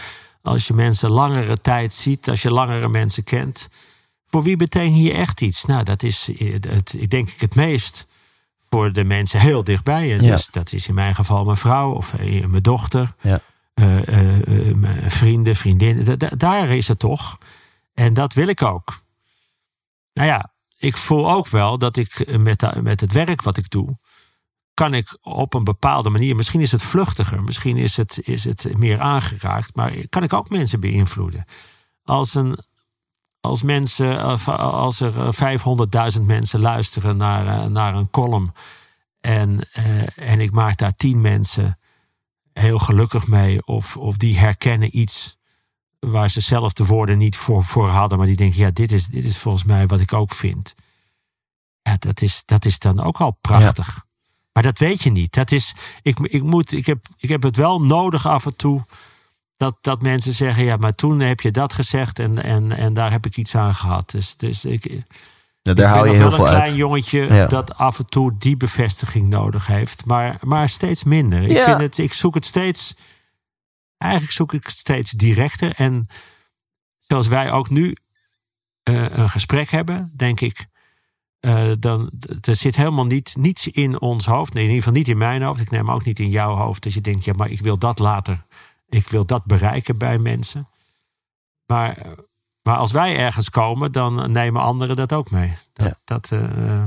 [0.42, 3.68] als je mensen langere tijd ziet, als je langere mensen kent.
[4.26, 5.64] Voor wie betekent je echt iets?
[5.64, 8.06] Nou, dat is eh, het, ik denk ik het meest
[8.70, 10.18] voor de mensen heel dichtbij.
[10.18, 13.14] Dus dat is in mijn geval mijn vrouw of eh, mijn dochter.
[13.20, 13.38] Ja.
[13.74, 16.04] eh, eh, mijn vrienden, vriendinnen.
[16.04, 17.38] Da- da- daar is het toch.
[17.94, 19.02] En dat wil ik ook.
[20.12, 23.98] Nou ja, ik voel ook wel dat ik met, met het werk wat ik doe,
[24.74, 28.78] kan ik op een bepaalde manier, misschien is het vluchtiger, misschien is het, is het
[28.78, 31.44] meer aangeraakt, maar kan ik ook mensen beïnvloeden.
[32.04, 32.58] Als, een,
[33.40, 38.52] als, mensen, eh, als er eh, 500.000 mensen luisteren naar, eh, naar een column
[39.20, 41.78] en, eh, en ik maak daar tien mensen
[42.52, 45.36] heel gelukkig mee, of, of die herkennen iets
[45.98, 49.06] waar ze zelf de woorden niet voor, voor hadden, maar die denken, ja, dit is,
[49.06, 50.74] dit is volgens mij wat ik ook vind.
[51.82, 54.06] Ja, dat is, dat is dan ook al prachtig.
[54.52, 55.34] Maar dat weet je niet.
[55.34, 58.84] Dat is, ik, ik, moet, ik, heb, ik heb het wel nodig af en toe.
[59.58, 63.10] Dat, dat mensen zeggen, ja, maar toen heb je dat gezegd en, en, en daar
[63.10, 64.10] heb ik iets aan gehad.
[64.10, 65.02] Dus, dus ik,
[65.62, 66.74] Ja, daar haal je heel veel een klein uit.
[66.74, 67.46] jongetje Ja.
[67.46, 70.04] dat af en toe die bevestiging nodig heeft.
[70.04, 71.42] Maar, maar steeds minder.
[71.42, 72.94] Ik, vind het, ik zoek het steeds.
[73.96, 75.72] Eigenlijk zoek ik het steeds directer.
[75.76, 76.06] En
[76.98, 77.96] zoals wij ook nu
[78.82, 80.66] eh, een gesprek hebben, denk ik.
[81.40, 84.52] eh, dan, er zit helemaal niet, niets in ons hoofd.
[84.54, 85.60] Nee, in ieder geval niet in mijn hoofd.
[85.60, 86.82] Ik neem ook niet in jouw hoofd.
[86.82, 88.44] Dat je denkt, ja, maar ik wil dat later.
[88.88, 90.68] Ik wil dat bereiken bij mensen.
[91.66, 92.10] Maar, eh,
[92.62, 95.56] maar als wij ergens komen, dan nemen anderen dat ook mee.
[95.72, 95.98] Dat, Ja.
[96.04, 96.86] dat, eh,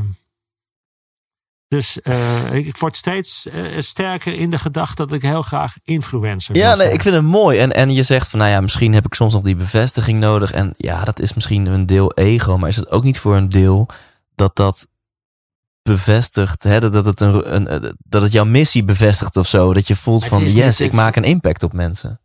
[1.67, 3.47] dus eh, ik, ik word steeds
[3.79, 7.23] sterker in de gedachte dat ik heel graag influencer wil Ja, nee, ik vind het
[7.23, 7.59] mooi.
[7.59, 10.51] En, en je zegt van, nou ja, misschien heb ik soms nog die bevestiging nodig.
[10.51, 12.57] En ja, dat is misschien een deel ego.
[12.57, 13.87] Maar is het ook niet voor een deel
[14.35, 14.87] dat dat
[15.83, 19.73] bevestigt, hè, dat, het een, een, dat het jouw missie bevestigt of zo?
[19.73, 22.19] Dat je voelt van, yes, niet- ik maak een impact op mensen.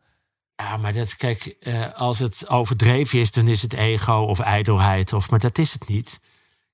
[0.56, 5.12] Ja, maar dat, kijk, eh, als het overdreven is, dan is het ego of ijdelheid.
[5.12, 6.20] Of, maar dat is het niet.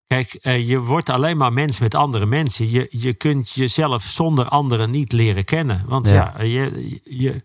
[0.06, 2.70] Kijk, eh, je wordt alleen maar mens met andere mensen.
[2.70, 5.82] Je, je kunt jezelf zonder anderen niet leren kennen.
[5.86, 6.34] Want Ja.
[6.36, 7.42] ja, je, je,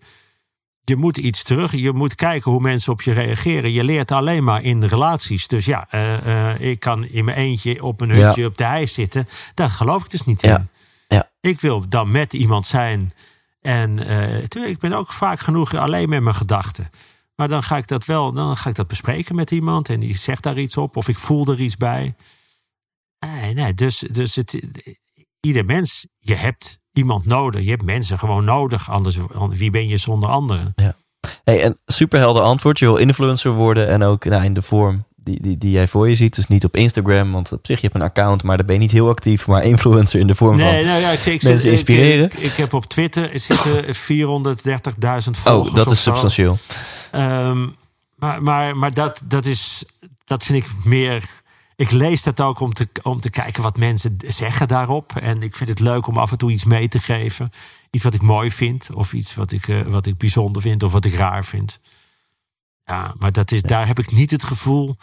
[0.89, 1.71] je moet iets terug.
[1.75, 3.71] Je moet kijken hoe mensen op je reageren.
[3.71, 5.47] Je leert alleen maar in relaties.
[5.47, 8.87] Dus ja, eh, eh, ik kan in mijn eentje op een hutje op de hei
[8.87, 9.27] zitten.
[9.53, 10.57] Daar geloof ik dus niet Ja.
[10.57, 10.69] in.
[11.07, 11.29] Ja.
[11.39, 13.11] Ik wil dan met iemand zijn.
[13.61, 13.95] En
[14.47, 16.89] terwijl ik ben ook vaak genoeg alleen met mijn gedachten.
[17.35, 20.17] Maar dan ga ik dat wel, dan ga ik dat bespreken met iemand en die
[20.17, 22.15] zegt daar iets op, of ik voel er iets bij.
[23.19, 24.67] Nee, nee, dus, dus het,
[25.39, 27.63] ieder mens, je hebt iemand nodig.
[27.63, 29.17] Je hebt mensen gewoon nodig, anders
[29.49, 30.73] wie ben je zonder anderen?
[31.43, 32.79] Hey, en superhelder antwoord.
[32.79, 36.09] Je wil influencer worden en ook nou, in de vorm die, die, die jij voor
[36.09, 36.35] je ziet.
[36.35, 38.81] Dus niet op Instagram, want op zich je hebt een account, maar daar ben je
[38.81, 39.47] niet heel actief.
[39.47, 40.85] Maar influencer in de vorm Nee, van...
[40.91, 42.25] nou ja, ik, ik, mensen ik- inspireren.
[42.25, 45.69] Ik, ik heb op Twitter zitten 430.000 volgers.
[45.69, 46.57] Oh, dat is substantieel.
[47.11, 47.67] Ehm,
[48.15, 49.85] maar maar, maar dat, dat, is,
[50.25, 51.23] dat vind ik meer.
[51.77, 55.15] Ik lees dat ook om te, om te kijken wat mensen zeggen daarop.
[55.15, 57.49] En ik vind het leuk om af en toe iets mee te geven.
[57.91, 58.95] Iets wat ik mooi vind.
[58.95, 60.83] Of iets wat ik, eh, wat ik bijzonder vind.
[60.83, 61.79] Of wat ik raar vind.
[62.83, 64.95] Ja, maar dat is, daar heb ik niet het gevoel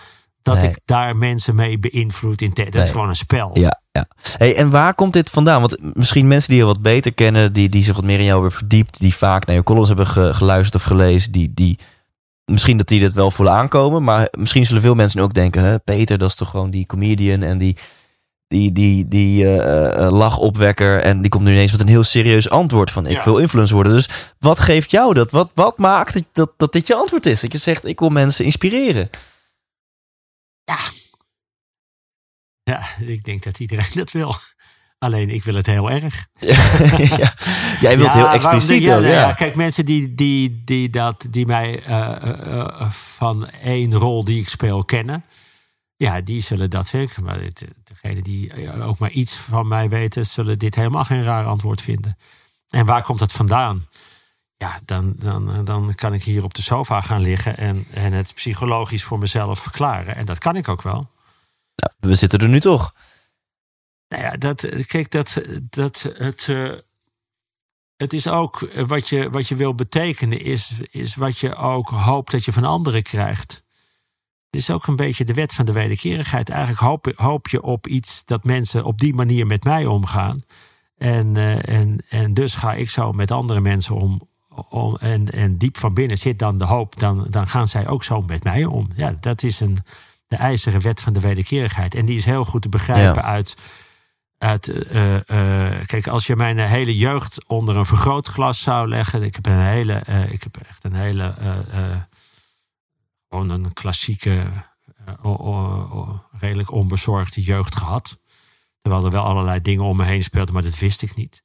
[0.42, 0.68] dat Nee.
[0.68, 2.42] ik daar mensen mee beïnvloed.
[2.42, 2.82] In dat Nee.
[2.82, 3.58] is gewoon een spel.
[3.58, 4.06] Ja, ja.
[4.36, 5.60] Hey, en waar komt dit vandaan?
[5.60, 8.40] Want misschien mensen die je wat beter kennen, die, die zich wat meer in jou
[8.40, 11.78] hebben verdiept, die vaak naar je columns hebben ge- geluisterd of gelezen, die, die
[12.44, 15.78] misschien dat die dit wel voelen aankomen, maar misschien zullen veel mensen ook denken, hè,
[15.78, 17.76] Peter, dat is toch gewoon die comedian en die,
[18.48, 22.50] die, die, die eh, eh, lachopwekker en die komt nu ineens met een heel serieus
[22.50, 23.24] antwoord van ik Ja.
[23.24, 23.92] wil influencer worden.
[23.92, 25.30] Dus wat geeft jou dat?
[25.30, 27.40] Wat, wat maakt dat, dat, dat dit je antwoord is?
[27.40, 29.10] Dat je zegt, ik wil mensen inspireren.
[32.62, 34.34] Ja, ik denk dat iedereen dat wil.
[35.04, 36.26] Alleen ik wil het heel erg.
[36.38, 37.34] ja.
[37.80, 41.82] Jij wilt Ja, heel expliciet ja, ook, Kijk, mensen die, die, die, dat, die mij
[41.82, 45.24] eh, eh, eh, van één rol die ik speel kennen.
[45.96, 47.24] Ja, die zullen dat vinden.
[47.24, 47.38] Maar
[47.84, 52.16] degene die ook maar iets van mij weten, zullen dit helemaal geen raar antwoord vinden.
[52.68, 53.86] En waar komt dat vandaan?
[54.56, 58.34] Ja, dan, dan, dan kan ik hier op de sofa gaan liggen en, en het
[58.34, 60.16] psychologisch voor mezelf verklaren.
[60.16, 61.10] En dat kan ik ook wel.
[61.76, 62.94] Nou, we zitten er nu toch.
[64.14, 66.70] Nou ja, dat, kijk, dat, dat het, eh,
[67.96, 71.88] het is ook eh, wat je, wat je wil betekenen, is, is wat je ook
[71.88, 73.62] hoopt dat je van anderen krijgt.
[74.50, 76.48] Het is ook een beetje de wet van de wederkerigheid.
[76.48, 80.42] Eigenlijk hoop, hoop je op iets dat mensen op die manier met mij omgaan.
[80.96, 84.28] En, eh, en, en dus ga ik zo met andere mensen om.
[84.68, 88.04] om en, en diep van binnen zit dan de hoop, dan, dan gaan zij ook
[88.04, 88.88] zo met mij om.
[88.96, 89.78] Ja, dat is een.
[90.26, 91.94] de ijzeren wet van de wederkerigheid.
[91.94, 93.28] En die is heel goed te begrijpen Ja.
[93.28, 93.56] uit.
[94.44, 99.22] Uit eh, eh, kijk, als je mijn hele jeugd onder een vergrootglas zou leggen.
[99.22, 99.92] Ik heb een hele.
[99.92, 101.34] eh, ik heb echt een hele.
[103.28, 104.64] gewoon een klassieke.
[106.38, 108.18] redelijk onbezorgde jeugd gehad.
[108.82, 111.42] Terwijl er wel allerlei dingen om me heen speelden, maar dat wist ik niet.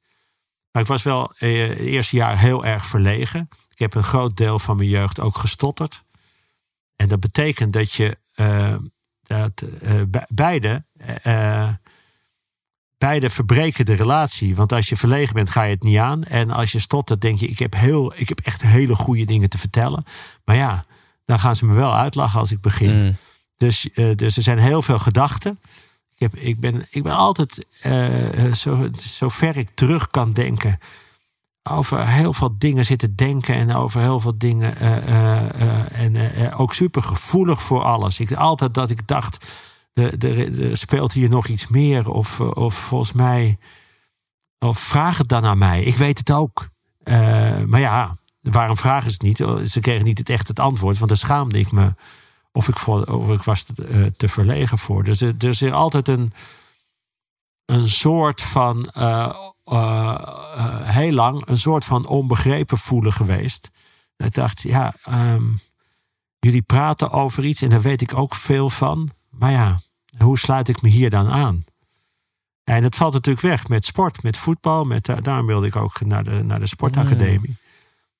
[0.72, 3.48] Maar ik was wel het eerste jaar heel erg verlegen.
[3.68, 6.04] Ik heb een groot deel van mijn jeugd ook gestotterd.
[6.96, 8.18] En dat betekent dat je
[9.22, 9.62] dat,
[10.08, 10.84] be- beide,
[13.00, 14.54] beide verbreken de relatie.
[14.56, 16.22] Want als je verlegen bent, ga je het niet aan.
[16.24, 19.48] En als je stottert, denk je, ik heb, heel, ik heb echt hele goede dingen
[19.48, 20.04] te vertellen.
[20.44, 20.84] Maar ja,
[21.24, 23.04] dan gaan ze me wel uitlachen als ik begin.
[23.04, 23.16] Mm.
[23.56, 25.58] Dus, eh, dus er zijn heel veel gedachten.
[26.14, 30.78] Ik, heb, ik, ben, ik ben altijd, eh, zo, zo ver ik terug kan denken,
[31.70, 34.76] over heel veel dingen zitten denken en over heel veel dingen.
[34.76, 38.20] eh, eh, eh, en eh, eh, ook super gevoelig voor alles.
[38.20, 39.46] Ik altijd dat ik dacht,
[40.00, 42.10] er, speelt hier nog iets meer.
[42.10, 43.58] Of, eh, of volgens mij,
[44.58, 45.82] of vraag het dan aan mij.
[45.82, 46.68] Ik weet het ook.
[46.98, 49.68] Eh, maar ja, waarom vragen ze het niet?
[49.70, 51.94] Ze kregen niet echt het antwoord, want daar schaamde ik me.
[52.52, 55.04] Of ik, of ik was te, eh, te verlegen voor.
[55.04, 56.32] Dus er, er is altijd een,
[57.70, 59.34] een soort van, eh,
[59.64, 60.14] eh,
[60.54, 63.70] eh, heel lang, een soort van onbegrepen voelen geweest.
[64.16, 65.44] Ik dacht, ja, ehm,
[66.38, 69.10] jullie praten over iets en daar weet ik ook veel van.
[69.30, 69.80] Maar ja,
[70.22, 71.64] hoe sluit ik me hier dan aan?
[72.64, 74.84] En het valt natuurlijk weg met sport, met voetbal.
[74.84, 77.56] Met, eh, daarom wilde ik ook naar de, naar de sportacademie.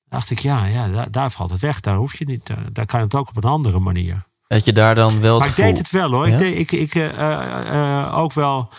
[0.05, 1.81] dacht ik, ja, ja daar, daar valt het weg.
[1.81, 2.47] Daar hoef je niet.
[2.47, 4.29] Daar, daar kan het ook op een andere manier.
[4.47, 6.27] Dat je daar dan wel Maar ik deed het wel hoor.
[6.27, 6.33] Ja?
[6.33, 8.71] Ik, deed, ik, ik eh, eh, eh, ook wel.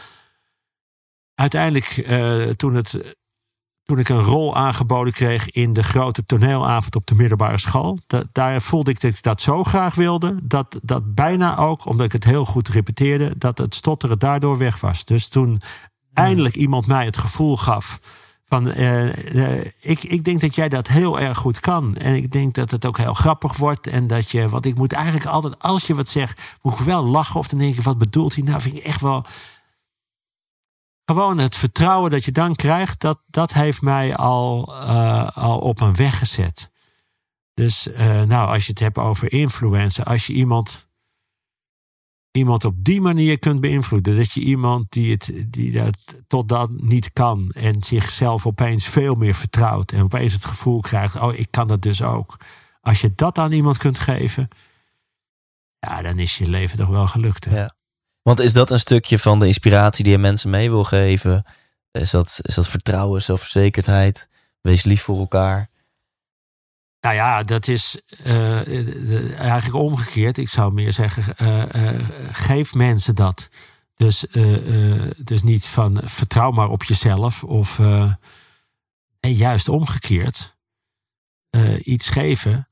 [1.35, 3.15] Uiteindelijk, eh, toen, het,
[3.91, 8.23] toen ik een rol aangeboden kreeg in de grote toneelavond op de middelbare school, da-
[8.31, 12.11] daar voelde ik dat ik dat zo graag wilde, dat, dat bijna ook, omdat ik
[12.11, 15.05] het heel goed repeteerde, dat het stotteren daardoor weg was.
[15.05, 15.61] Dus toen
[16.13, 17.99] eindelijk iemand mij het gevoel gaf.
[18.45, 21.95] Van, eh, eh, ik, ik denk dat jij dat heel erg goed kan.
[21.95, 23.87] En ik denk dat het ook heel grappig wordt.
[23.87, 27.03] En dat je, want ik moet eigenlijk altijd, als je wat zegt, moet ik wel
[27.05, 27.39] lachen.
[27.39, 28.43] Of dan denk wat bedoelt hij?
[28.43, 29.25] Nou, vind ik echt wel.
[31.11, 35.81] Gewoon het vertrouwen dat je dan krijgt, dat, dat heeft mij al, eh, al op
[35.81, 36.71] een weg gezet.
[37.53, 40.89] Dus eh, nou, als je het hebt over influencer, als je iemand,
[42.31, 46.69] iemand op die manier kunt beïnvloeden, dat je iemand die, het, die dat tot dat
[46.69, 51.47] niet kan en zichzelf opeens veel meer vertrouwt en opeens het gevoel krijgt, oh, ik
[51.49, 52.39] kan dat dus ook.
[52.81, 54.47] Als je dat aan iemand kunt geven,
[55.79, 57.45] ja, dan is je leven toch wel gelukt.
[57.45, 57.59] Hè?
[57.59, 57.79] Ja.
[58.21, 61.45] Want is dat een stukje van de inspiratie die je mensen mee wil geven?
[61.91, 64.29] Is dat, is dat vertrouwen, zelfverzekerdheid?
[64.61, 65.69] Wees lief voor elkaar.
[66.99, 68.25] Nou ja, dat is eh,
[68.63, 70.37] de- eigenlijk omgekeerd.
[70.37, 73.49] Ik zou meer zeggen, eh, eh, geef mensen dat.
[73.95, 77.43] Dus, eh, eh, dus niet van vertrouw maar op jezelf.
[77.43, 78.13] Of eh,
[79.19, 80.55] nee, juist omgekeerd.
[81.49, 82.67] Eh, iets geven,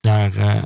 [0.00, 0.62] daar, eh,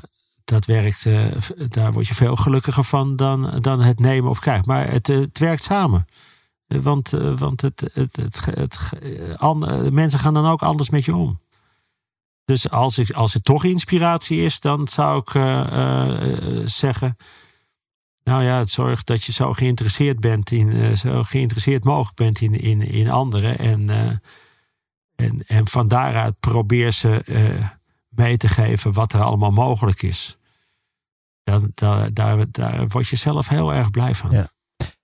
[0.47, 1.37] dat werkt, eh,
[1.69, 4.65] daar word je veel gelukkiger van dan, dan het nemen of krijgen.
[4.67, 6.07] Maar het, eh, werkt samen.
[6.67, 11.41] Eh, Want, want het, het, het, mensen gaan dan ook anders met je om.
[12.45, 15.31] Dus als, ik, als het toch inspiratie is, dan zou ik
[16.69, 17.17] zeggen.
[18.25, 22.61] Nou ja, het zorgt dat je zo geïnteresseerd bent in, zo geïnteresseerd mogelijk bent in,
[22.61, 23.59] in, in anderen.
[23.59, 23.91] En,
[25.15, 27.23] en, en van daaruit probeer ze
[28.09, 30.36] mee te geven wat er allemaal mogelijk is.
[31.47, 34.31] Dan, daar, daar, daar word je zelf heel erg blij van.
[34.31, 34.49] Ja.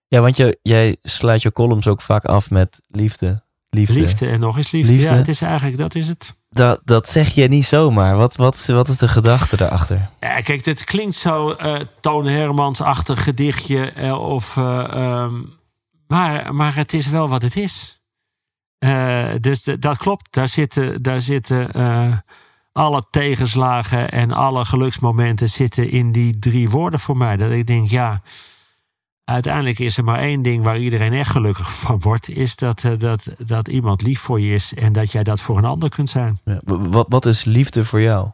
[0.08, 3.44] Ja, want je, jij sluit je columns ook vaak af met liefde.
[3.70, 4.00] Liefde.
[4.00, 4.92] Liefde en nog eens liefde.
[4.92, 5.08] Liefde.
[5.10, 6.34] Ja, het is eigenlijk, dat is het.
[6.48, 8.16] Dat, dat zeg je niet zomaar.
[8.16, 10.10] Wat, wat, wat is de gedachte daarachter?
[10.20, 13.90] Ja, kijk, dit klinkt zo eh Toon Hermans-achtig gedichtje.
[13.90, 15.34] eh, of, eh, ehm,
[16.06, 18.00] maar, maar het is wel wat het is.
[19.40, 20.32] Dus de- dat klopt.
[20.32, 21.68] Daar zitten, daar zitten
[22.72, 27.36] alle tegenslagen en alle geluksmomenten zitten in die drie woorden voor mij.
[27.36, 28.22] Dat ik denk, ja,
[29.24, 32.28] uiteindelijk is er maar één ding waar iedereen echt gelukkig van wordt.
[32.28, 35.58] Is dat, eh, dat, dat iemand lief voor je is en dat jij dat voor
[35.58, 36.40] een ander kunt zijn.
[36.44, 36.60] Ja.
[36.64, 38.30] Wat, wat is liefde voor jou?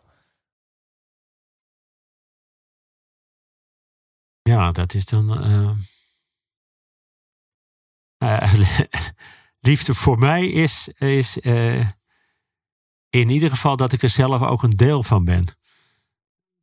[4.43, 5.41] Ja, dat is dan.
[8.19, 8.55] eh, eh,
[9.69, 11.39] liefde voor mij is, is
[13.11, 15.47] in ieder geval dat ik er zelf ook een deel van ben.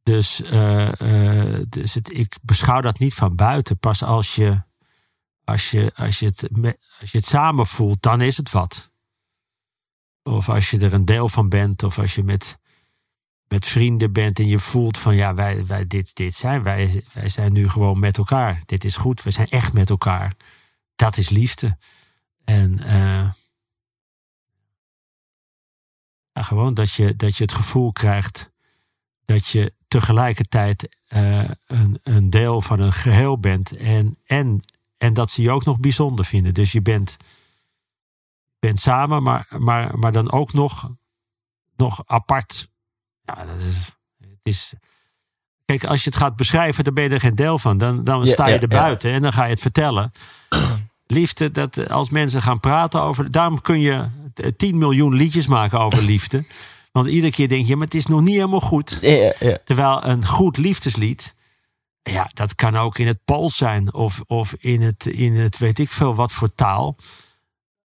[0.03, 3.77] Dus, eh, eh, dus het, ik beschouw dat niet van buiten.
[3.77, 4.63] Pas als je,
[5.43, 6.49] als je, als je, het,
[6.99, 8.91] als je het samen voelt, dan is het wat.
[10.23, 12.57] Of als je er een deel van bent, of als je met
[13.47, 17.29] met vrienden bent en je voelt van ja, wij, wij dit, dit zijn wij, wij
[17.29, 18.61] zijn nu gewoon met elkaar.
[18.65, 20.35] Dit is goed, we zijn echt met elkaar.
[20.95, 21.77] Dat is liefde.
[22.43, 23.29] En uh,
[26.35, 28.51] ja, gewoon dat je, dat je het gevoel krijgt
[29.25, 33.77] dat je tegelijkertijd uh, een, een deel van een geheel bent.
[33.77, 34.59] En, en,
[34.97, 36.53] en dat ze je ook nog bijzonder vinden.
[36.53, 37.17] Dus je bent,
[38.59, 40.91] bent samen, maar, maar, maar dan ook nog,
[41.75, 42.67] nog apart.
[43.21, 44.73] Ja, dat is, het is.
[45.65, 47.77] Kijk, als je het gaat beschrijven, dan ben je er geen deel van.
[47.77, 50.11] Dan, dan sta je ja, er buiten en dan ga je het vertellen.
[51.07, 53.31] Liefde, dat als mensen gaan praten over.
[53.31, 54.05] Daarom kun je
[54.57, 56.45] 10 miljoen liedjes maken over liefde.
[56.91, 58.99] Want iedere keer denk je, maar het is nog niet helemaal goed.
[59.65, 61.35] Terwijl een goed liefdeslied,
[62.01, 65.79] ja, dat kan ook in het Pools zijn of, of in, het, in het weet
[65.79, 66.95] ik veel wat voor taal.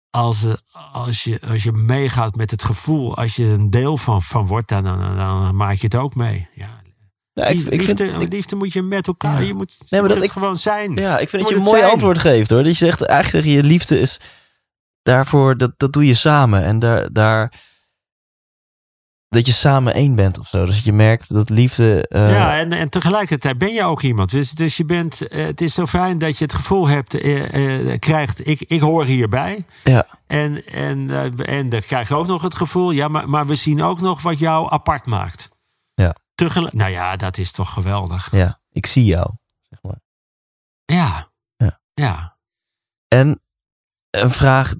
[0.09, 0.45] Als,
[0.91, 4.67] als, je, als je meegaat met het gevoel, als je een deel van, van wordt,
[4.67, 6.47] dan, dan, dan maak je het ook mee.
[6.53, 6.78] Ja.
[7.47, 9.41] Ik, ik liefde, vind, ik, liefde moet je met elkaar.
[9.41, 9.47] Ja.
[9.47, 10.95] Je moet, Nee, maar moet dat ik- gewoon zijn.
[10.95, 11.91] ja, ik vind dat je een mooi zijn.
[11.91, 12.63] antwoord geeft hoor.
[12.63, 14.19] Dat je zegt eigenlijk je liefde is
[15.01, 16.63] daarvoor, dat, dat doe je samen.
[16.63, 17.53] En daar, daar
[19.29, 20.65] dat je samen één bent of zo.
[20.65, 22.05] Dus je merkt dat liefde.
[22.07, 24.31] eh, Ja, en, en tegelijkertijd ben je ook iemand.
[24.31, 27.99] Dus, dus je bent, eh, het is zo fijn dat je het gevoel hebt, eh,
[27.99, 29.65] krijgt, ik, ik hoor hierbij.
[29.83, 31.09] ja, En, en,
[31.45, 34.21] en dan krijg je ook nog het gevoel, ja, maar, maar we zien ook nog
[34.21, 35.49] wat jou apart maakt.
[36.39, 38.31] Tegelijk, nou ja, dat is toch geweldig.
[38.31, 39.29] ja, ik zie jou.
[39.69, 39.99] Zeg maar.
[40.85, 41.27] Ja.
[41.57, 41.79] Ja.
[41.93, 42.37] Ja.
[43.07, 43.41] En
[44.09, 44.73] een vraag,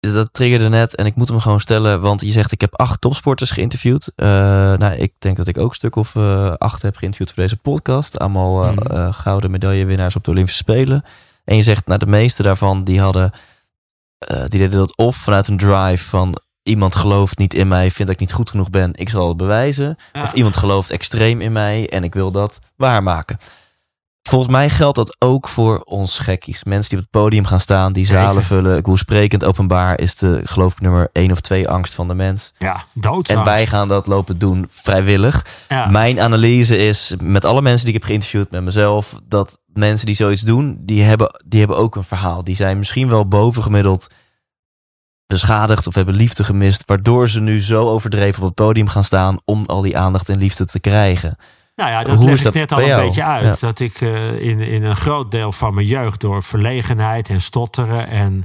[0.00, 3.00] dat triggerde net en ik moet hem gewoon stellen, want je zegt ik heb acht
[3.00, 4.12] topsporters geïnterviewd.
[4.14, 4.26] Eh,
[4.74, 7.56] nou, ik denk dat ik ook een stuk of eh, acht heb geïnterviewd voor deze
[7.56, 8.18] podcast.
[8.18, 9.12] Allemaal eh, Mhm.
[9.12, 11.04] gouden medaillewinnaars op de Olympische Spelen.
[11.44, 13.32] En je zegt, nou, de meeste daarvan die hadden,
[14.18, 18.10] die deden dat of vanuit een drive van iemand gelooft niet in mij, vindt dat
[18.10, 19.96] ik niet goed genoeg ben, ik zal het bewijzen.
[20.12, 20.22] Ja.
[20.22, 23.38] Of iemand gelooft extreem in mij en ik wil dat waarmaken.
[24.28, 26.64] Volgens mij geldt dat ook voor ons gekkies.
[26.64, 28.42] Mensen die op het podium gaan staan, die zalen Zeker.
[28.42, 28.84] vullen.
[28.84, 32.52] Hoe sprekend openbaar is de, geloof ik, nummer één of twee angst van de mens.
[32.58, 33.30] Ja, doodsangst.
[33.30, 35.46] En wij gaan dat lopen doen vrijwillig.
[35.68, 35.86] Ja.
[35.86, 40.14] Mijn analyse is, met alle mensen die ik heb geïnterviewd, met mezelf, dat mensen die
[40.14, 42.44] zoiets doen, die hebben, die hebben ook een verhaal.
[42.44, 44.06] Die zijn misschien wel bovengemiddeld
[45.28, 49.40] beschadigd of hebben liefde gemist, waardoor ze nu zo overdreven op het podium gaan staan
[49.44, 51.36] om al die aandacht en liefde te krijgen.
[51.74, 53.06] Nou ja, dat Hoe leg ik dat net al een jou?
[53.06, 53.60] beetje uit.
[53.60, 53.66] Ja.
[53.66, 58.08] Dat ik eh, in, in een groot deel van mijn jeugd door verlegenheid en stotteren
[58.08, 58.44] en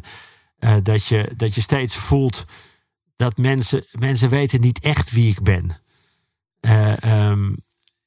[0.60, 2.46] eh, dat, je, dat je steeds voelt
[3.15, 5.82] dat mensen, mensen weten niet echt wie ik ben.
[6.60, 7.50] Eh, ehm,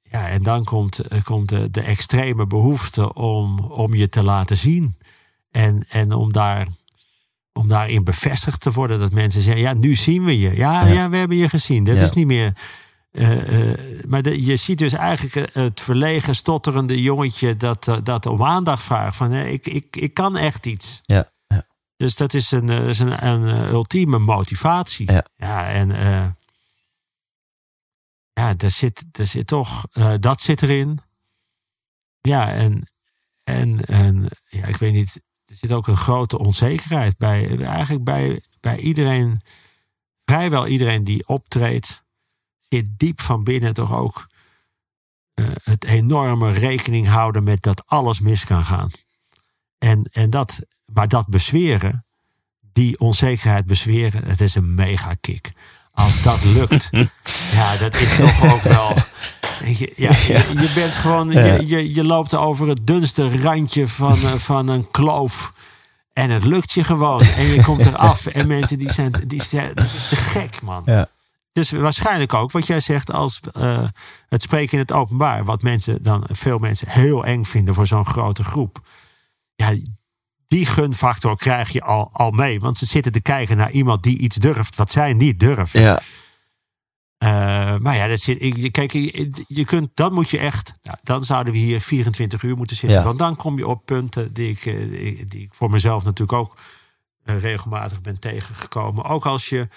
[0.03, 4.97] ja, en dan komt, komt de, de extreme behoefte om, om je te laten zien.
[5.51, 6.67] En, en om, daar,
[7.57, 8.99] om daarin bevestigd te worden.
[8.99, 10.57] Dat mensen zeggen, ja, nu zien we je.
[10.57, 10.93] Ja, Ja.
[10.93, 11.09] ja.
[11.09, 11.85] we hebben je gezien.
[11.85, 12.03] Dat Ja.
[12.03, 12.53] is niet meer...
[13.11, 17.57] eh, eh, maar de- je ziet dus eigenlijk het verlegen, stotterende jongetje...
[17.57, 19.17] dat, eh, dat om aandacht vraagt.
[19.17, 21.03] Van, eh, ik, ik, ik kan echt iets.
[21.05, 21.67] Ja, ja.
[21.97, 25.13] Dus dat is een, eh, is een, een eh, ultieme motivatie.
[25.37, 25.69] Ja.
[25.73, 25.91] en...
[25.91, 26.27] eh,
[28.33, 29.87] ja, daar zit, daar zit toch...
[29.93, 30.99] eh, dat zit erin.
[32.21, 32.89] Ja, en...
[33.45, 35.21] En, en ja, ik weet niet...
[35.57, 37.59] Er zit ook een grote onzekerheid bij.
[37.59, 39.41] Eigenlijk bij, bij iedereen...
[40.25, 42.05] Vrijwel iedereen die optreedt...
[42.61, 44.27] zit diep van binnen toch ook...
[45.35, 48.91] eh, het enorme rekening houden met dat alles mis kan gaan.
[49.79, 50.59] En, en dat,
[50.93, 52.07] maar dat bezweren,
[52.73, 55.53] die onzekerheid bezweren, het is een mega kick.
[55.91, 56.89] Als dat lukt,
[57.57, 58.97] ja, dat is toch ook wel.
[59.65, 61.45] Je, Ja, je, je bent gewoon, Ja.
[61.45, 65.53] je, je, je loopt over het dunste randje van, eh, van een kloof.
[66.13, 67.21] En het lukt je gewoon.
[67.23, 68.27] En je komt eraf.
[68.27, 70.83] En mensen die zijn, die zijn, dat is te gek, man.
[70.87, 71.09] Ja.
[71.53, 73.79] Dus waarschijnlijk ook wat jij zegt als eh,
[74.29, 75.45] het spreken in het openbaar.
[75.45, 78.79] Wat mensen dan, veel mensen heel eng vinden voor zo'n grote groep.
[79.55, 79.75] Ja,
[80.49, 82.61] die gunfactor krijg je al, al mee.
[82.61, 84.77] Want ze zitten te kijken naar iemand die iets durft.
[84.77, 85.81] Wat zij niet durven.
[85.81, 86.01] Ja,
[87.19, 90.73] Eh, maar ja, dat zit, ik, kijk, je, je kunt, dan moet je echt.
[90.83, 92.99] Nou, dan zouden we hier 24 uur moeten zitten.
[92.99, 93.05] Ja.
[93.05, 94.75] Want dan kom je op punten die ik, eh,
[95.29, 96.57] die, ik voor mezelf natuurlijk ook
[97.25, 99.05] eh, regelmatig ben tegengekomen.
[99.05, 99.69] Ook als je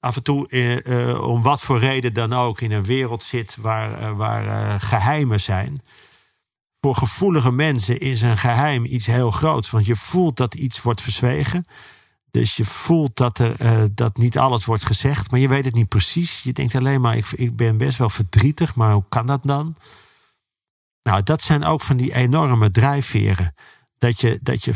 [0.00, 4.46] af en toe, om wat voor reden dan ook, in een wereld zit waar, waar
[4.46, 5.82] eh, geheimen zijn.
[6.80, 9.70] Voor gevoelige mensen is een geheim iets heel groots.
[9.70, 11.66] Want je voelt dat iets wordt verzwegen.
[12.30, 15.74] Dus je voelt dat, er, eh, dat niet alles wordt gezegd, maar je weet het
[15.74, 16.40] niet precies.
[16.42, 19.76] Je denkt alleen maar, ik, ik ben best wel verdrietig, maar hoe kan dat dan?
[21.02, 23.54] Nou, dat zijn ook van die enorme drijfveren.
[23.98, 24.72] Dat je, dat je,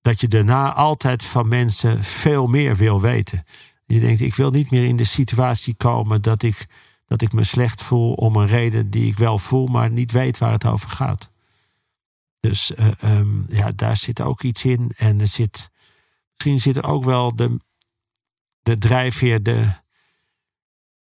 [0.00, 3.44] dat je daarna altijd van mensen veel meer wil weten.
[3.86, 6.66] Je denkt, ik wil niet meer in de situatie komen dat ik,
[7.06, 10.38] dat ik me slecht voel om een reden die ik wel voel, maar niet weet
[10.38, 11.30] waar het over gaat.
[12.40, 14.92] Dus eh, ehm, ja, daar zit ook iets in.
[14.96, 15.70] En er zit,
[16.44, 17.60] misschien zit er ook wel de,
[18.62, 19.68] de drijfveer, de,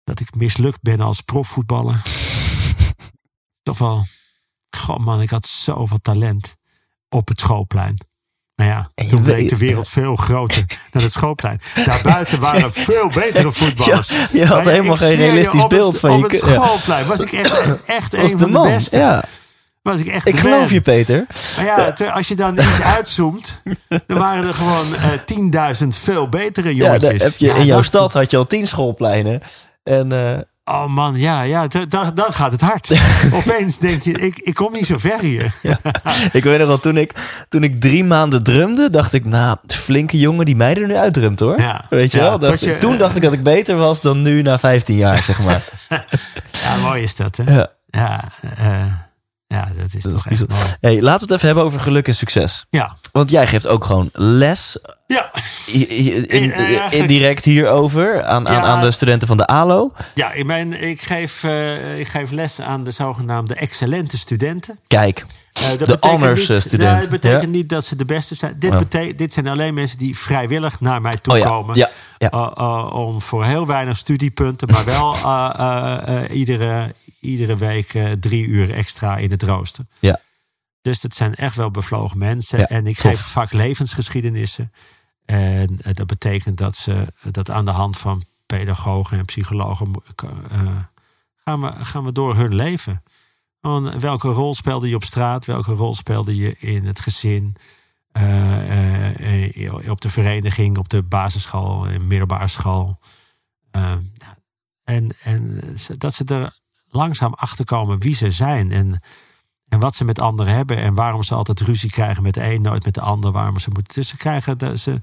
[0.04, 2.02] dat ik mislukt ben als profvoetballer.
[3.64, 4.06] Toch wel,
[4.78, 6.56] god man, ik had zoveel talent
[7.10, 7.98] op het schoolplein.
[8.56, 11.62] Maar ja, toen bleek de wereld veel groter dan het schoolplein.
[11.86, 14.08] Daarbuiten waren veel betere voetballers.
[14.08, 17.32] Ja, je had Maar helemaal geen realistisch beeld van je Op het schoolplein was ik
[17.32, 18.68] echt, echt een de van de man.
[18.68, 18.98] beste.
[18.98, 19.26] Ja,
[19.82, 21.26] Was ik echt ik geloof je, Peter.
[21.56, 23.62] Maar ja, als je dan iets uitzoomt,
[24.06, 27.10] dan waren er gewoon eh 10.000 veel betere jongetjes.
[27.20, 29.42] daar heb je, Ja, in jouw dat- stad had je al tien schoolpleinen.
[29.84, 32.92] En eh, Oh man, ja, ja dan, dan gaat het hard.
[33.34, 35.56] Opeens denk je, ik, ik kom niet zo ver hier.
[36.32, 37.12] ik weet nog wel, toen ik,
[37.50, 41.40] toen ik drie maanden drumde, dacht ik, nou, flinke jongen die mij er nu uitdrumt
[41.40, 41.60] hoor.
[41.62, 41.86] Ja.
[41.90, 42.40] Weet je Ja, wel?
[42.40, 44.96] Dacht tot je- ik- toen dacht ik dat ik beter was dan nu na 15
[44.98, 45.62] jaar, zeg maar.
[46.64, 47.54] Ja, mooi is dat, hè?
[47.54, 48.24] ja, Ja,
[48.58, 48.84] eh,
[49.52, 50.58] ja dat is dat is toch echt bijzonder.
[50.58, 50.70] mooi.
[50.82, 52.66] Hey, laten we het even hebben over geluk en succes.
[52.70, 54.78] Ja, Want jij geeft ook gewoon les,
[55.08, 55.32] ja,
[55.66, 58.62] in- Eh, eigenlijk- indirect hierover, aan, aan, Ja.
[58.64, 59.92] aan de studenten van de ALO.
[60.14, 64.80] ja ik, mijn, ik, geef, eh, ik geef les aan de zogenaamde excellente studenten.
[64.88, 66.92] Kijk, Eh, dat De betekent honors, niet, eh, student.
[66.92, 67.48] Nee, het betekent Ja?
[67.50, 68.56] niet dat ze de beste zijn.
[68.60, 68.78] Dit, Ja.
[68.78, 71.76] bete- dit zijn alleen mensen die vrijwillig naar mij toe oh ja, komen.
[71.76, 72.32] ja, ja.
[72.58, 75.16] Uh, om voor heel weinig studiepunten, maar wel
[76.42, 79.86] iedere, iedere week uh, drie uur extra in het rooster.
[80.00, 80.20] Ja.
[80.82, 82.60] Dus dat zijn echt wel bevlogen mensen.
[82.60, 83.04] Ja, en ik tof.
[83.04, 84.72] geef het vak levensgeschiedenissen.
[85.26, 89.92] En uh, dat betekent dat ze dat aan de hand van pedagogen en psychologen
[90.24, 90.78] uh,
[91.36, 93.04] gaan, we, gaan we door hun leven.
[94.00, 95.46] Welke rol speelde je op straat?
[95.46, 97.56] Welke rol speelde je in het gezin?
[98.18, 103.00] Uh, uh, op de vereniging, op de basisschool, in middelbare school.
[103.76, 103.92] Uh,
[104.84, 105.60] en, en
[105.98, 106.60] dat ze er
[106.94, 108.72] langzaam achter komen wie ze zijn.
[108.72, 109.02] En,
[109.68, 110.78] en wat ze met anderen hebben.
[110.78, 113.32] En waarom ze altijd ruzie krijgen met de een, nooit met de ander.
[113.32, 114.06] Waarom ze moeten.
[114.06, 114.58] Ze krijgen.
[114.58, 115.00] De, ze,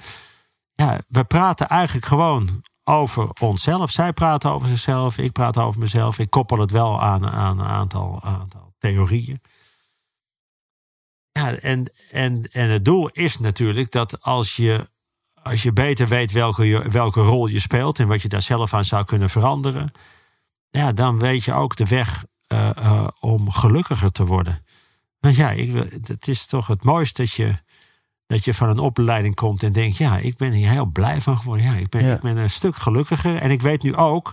[0.75, 3.91] ja, we praten eigenlijk gewoon over onszelf.
[3.91, 5.19] Zij praten over zichzelf.
[5.19, 6.19] Ik praat over mezelf.
[6.19, 9.41] Ik koppel het wel aan, aan een aantal, aantal theorieën.
[11.33, 14.91] Ja, en, en, en het doel is natuurlijk dat als je,
[15.43, 18.85] als je beter weet welke, welke rol je speelt en wat je daar zelf aan
[18.85, 19.93] zou kunnen veranderen,
[20.71, 24.65] ja, dan weet je ook de weg uh, uh, om gelukkiger te worden.
[25.21, 25.73] Want ja, ik,
[26.07, 27.59] het is toch het mooiste dat je,
[28.27, 31.39] dat je van een opleiding komt en denkt, ja, ik ben hier heel blij van
[31.39, 31.67] geworden.
[31.67, 32.15] Ja, ik ben, ja.
[32.15, 34.33] ik ben een stuk gelukkiger en ik weet nu ook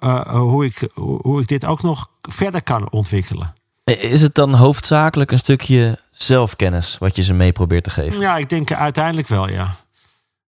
[0.00, 3.54] uh, hoe, ik, hoe ik dit ook nog verder kan ontwikkelen.
[3.84, 8.20] Is het dan hoofdzakelijk een stukje zelfkennis wat je ze mee probeert te geven?
[8.20, 9.74] Ja, ik denk uiteindelijk wel, ja.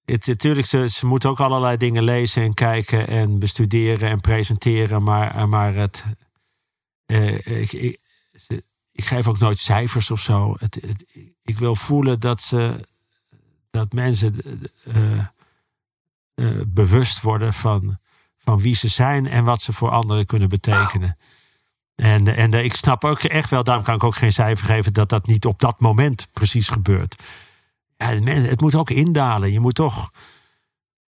[0.05, 5.03] Het, natuurlijk, ze, ze moeten ook allerlei dingen lezen en kijken en bestuderen en presenteren.
[5.03, 6.05] Maar, maar het,
[7.05, 7.99] uh, ik, ik,
[8.91, 10.55] ik, geef ook nooit cijfers of zo.
[10.59, 10.95] Het,
[11.43, 12.87] ik wil voelen dat, ze,
[13.69, 14.35] dat mensen
[14.85, 15.25] uh,
[16.67, 17.97] bewust worden van,
[18.37, 21.17] van wie ze zijn en wat ze voor anderen kunnen betekenen.
[21.95, 25.09] En, en ik snap ook echt wel, daarom kan ik ook geen cijfer geven dat
[25.09, 27.15] dat niet op dat moment precies gebeurt.
[27.97, 29.51] Ja, het moet ook indalen.
[29.51, 30.11] Je moet toch,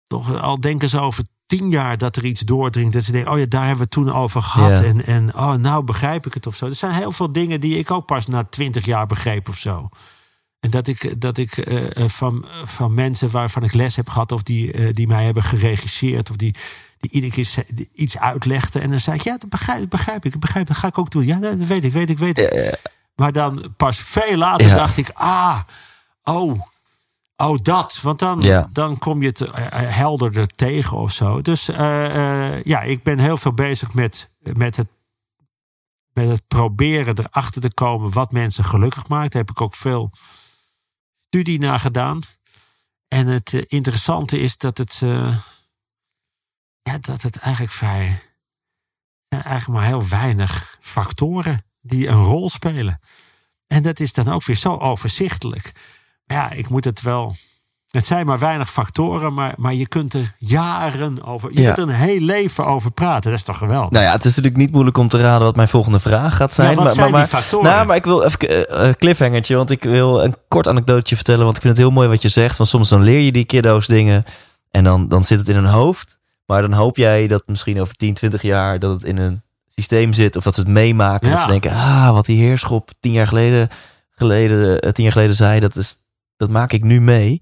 [0.07, 2.93] toch al denken ze over tien jaar dat er iets doordringt.
[2.93, 4.77] Dat ze denken, oh ja, daar hebben we het toen over gehad.
[4.77, 4.83] Ja.
[4.83, 6.65] En, en oh, nou begrijp ik het of zo.
[6.65, 9.89] Er zijn heel veel dingen die ik ook pas na twintig jaar begreep of zo.
[10.59, 14.31] En dat ik, dat ik uh, van, van mensen waarvan ik les heb gehad...
[14.31, 16.29] of die, uh, die mij hebben geregisseerd...
[16.29, 16.55] of die,
[16.99, 18.81] die iedere keer iets uitlegden.
[18.81, 20.31] En dan zei ik, ja, dat begrijp, dat begrijp ik.
[20.31, 21.25] Dat begrijp, dat ga ik ook doen.
[21.25, 22.53] Ja, dat weet ik, weet ik, weet ik.
[22.53, 22.75] Ja, ja.
[23.15, 25.59] Maar dan pas veel later dacht ik, ah,
[26.23, 26.61] oh,
[27.38, 27.99] oh dat.
[28.01, 28.69] Want dan, Ja.
[28.71, 31.41] dan kom je het eh, helderder tegen of zo.
[31.41, 34.88] Dus eh, eh, ja, ik ben heel veel bezig met, met, het,
[36.13, 39.31] met het proberen erachter te komen wat mensen gelukkig maakt.
[39.31, 40.11] Daar heb ik ook veel
[41.27, 42.21] studie naar gedaan.
[43.07, 45.38] En het eh, interessante is dat het, eh,
[46.81, 48.23] ja, dat het eigenlijk vrij,
[49.27, 52.99] eigenlijk maar heel weinig factoren die een rol spelen.
[53.67, 55.73] En dat is dan ook weer zo overzichtelijk.
[56.28, 57.36] Ja, ik moet het wel.
[57.88, 61.49] Het zijn maar weinig factoren, maar, maar je kunt er jaren over.
[61.53, 61.71] Je Ja.
[61.73, 63.30] kunt er een heel leven over praten.
[63.30, 63.89] Dat is toch geweldig?
[63.89, 66.53] Nou ja, het is natuurlijk niet moeilijk om te raden wat mijn volgende vraag gaat
[66.53, 66.69] zijn.
[66.69, 67.65] Ja, wat maar, zijn maar, die factoren?
[67.65, 71.43] Nou, maar ik wil even een uh, cliffhangertje, want ik wil een kort anekdootje vertellen.
[71.43, 72.57] Want ik vind het heel mooi wat je zegt.
[72.57, 74.23] Want soms dan leer je die kiddo's dingen
[74.71, 76.17] en dan, dan zit het in hun hoofd.
[76.45, 80.13] Maar dan hoop jij dat misschien over 10, 20 jaar dat het in een systeem
[80.13, 80.36] zit.
[80.36, 81.28] Of dat ze het meemaken.
[81.28, 81.34] Ja.
[81.34, 83.69] Dat ze denken, ah, wat die heerschop tien jaar geleden,
[84.11, 85.97] geleden, uh, tien jaar geleden zei, dat, is,
[86.38, 87.41] dat maak ik nu mee.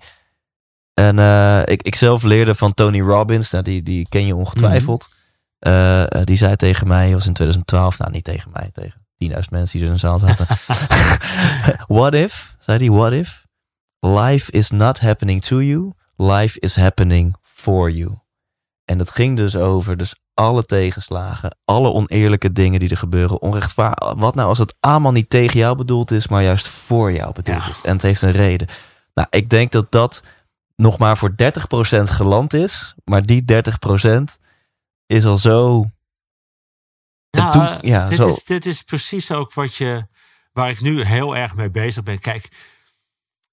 [0.93, 5.07] En uh, ik, ik zelf leerde van Tony Robbins, nou, die, die ken je ongetwijfeld.
[5.59, 9.49] Eh, eh, die zei tegen mij, was in 2012, nou niet tegen mij, tegen 10.000
[9.49, 10.47] mensen die er in de zaal zaten.
[11.97, 13.45] what if, zei hij, what if?
[13.99, 18.19] Life is not happening to you, life is happening for you.
[18.85, 24.13] En dat ging dus over dus alle tegenslagen, alle oneerlijke dingen die er gebeuren, onrechtvaardig.
[24.13, 27.63] Wat nou als het allemaal niet tegen jou bedoeld is, maar juist voor jou bedoeld
[27.63, 27.69] Ja.
[27.69, 27.81] is?
[27.83, 28.67] En het heeft een reden.
[29.13, 30.23] Nou, ik denk dat dat
[30.75, 34.37] nog maar voor 30% geland is, maar die 30%
[35.05, 35.85] is al zo.
[37.29, 38.27] Ja, toen- ja, dit, zo.
[38.27, 40.07] Is, dit is precies ook wat je,
[40.53, 42.19] waar ik nu heel erg mee bezig ben.
[42.19, 42.49] Kijk,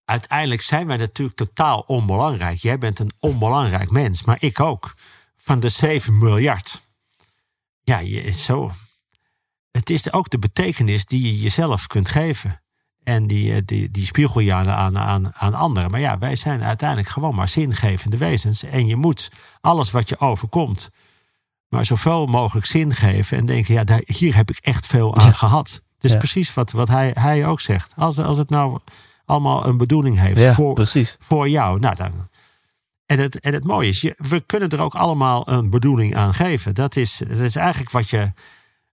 [0.05, 2.59] uiteindelijk zijn wij natuurlijk totaal onbelangrijk.
[2.59, 4.95] Jij bent een onbelangrijk mens, maar ik ook.
[5.45, 6.83] Van de 7 miljard.
[7.83, 8.73] Ja, je, zo.
[9.71, 12.61] Het is ook de betekenis die je jezelf kunt geven.
[13.03, 15.91] En die, eh, die, die spiegel je aan, aan, aan, aan anderen.
[15.91, 18.63] Maar ja, wij zijn uiteindelijk gewoon maar zingevende wezens.
[18.63, 19.31] En je moet
[19.61, 20.91] alles wat je overkomt,
[21.69, 23.37] maar zoveel mogelijk zin geven.
[23.39, 25.33] En denken, ja, daar, hier heb ik echt veel aan Ja.
[25.33, 25.83] gehad.
[25.99, 26.19] Dus Ja.
[26.19, 27.93] precies wat, wat hij, hij ook zegt.
[27.97, 28.79] Als, als het nou
[29.25, 31.17] allemaal een bedoeling heeft Ja, voor, precies.
[31.19, 31.79] voor jou.
[31.81, 32.29] Nou, dan,
[33.13, 36.35] en, het, en het mooie is, je, we kunnen er ook allemaal een bedoeling aan
[36.35, 36.75] geven.
[36.75, 38.33] Dat is, dat is eigenlijk wat je.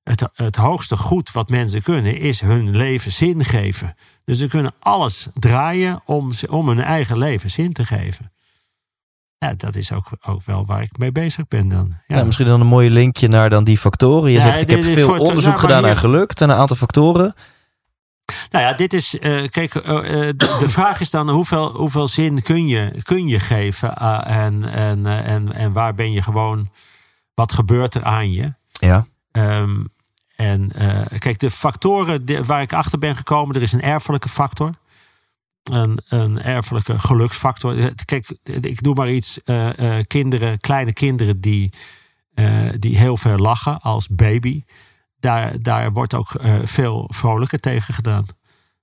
[0.04, 3.96] Het, het hoogste goed wat mensen kunnen, is hun leven zin geven.
[4.26, 8.32] Dus ze kunnen alles draaien om, om hun eigen leven zin te geven.
[9.38, 11.94] Ja, dat is ook, ook wel waar ik mee bezig ben dan.
[12.08, 12.18] Ja.
[12.18, 12.24] Ja.
[12.24, 14.32] misschien dan een mooie linkje naar dan die factoren.
[14.32, 16.32] Je Ja, zegt, ik dit- heb dit veel onderzoek nou, gedaan naar geluk.
[16.38, 17.34] Zijn een aantal factoren.
[18.50, 19.20] Nou ja, dit is.
[19.20, 23.28] eh, kijk, eh, eh, de, de vraag is dan hoeveel, hoeveel zin kun je, kun
[23.28, 23.96] je geven?
[24.26, 26.70] en, en, en, en waar ben je gewoon.
[27.34, 28.54] Wat gebeurt er aan je?
[28.72, 29.08] Ja.
[29.32, 29.84] Ehm,
[30.36, 30.72] en
[31.20, 34.72] kijk, de factoren die- waar ik achter ben gekomen, er is een erfelijke factor.
[35.64, 37.76] Een, een erfelijke geluksfactor.
[38.06, 38.30] Kijk,
[38.62, 39.40] ik doe maar iets.
[40.08, 41.72] kinderen, kleine kinderen die,
[42.80, 44.64] die heel veel lachen als baby.
[45.20, 48.26] Daar, daar wordt ook eh, veel vrolijker tegen gedaan.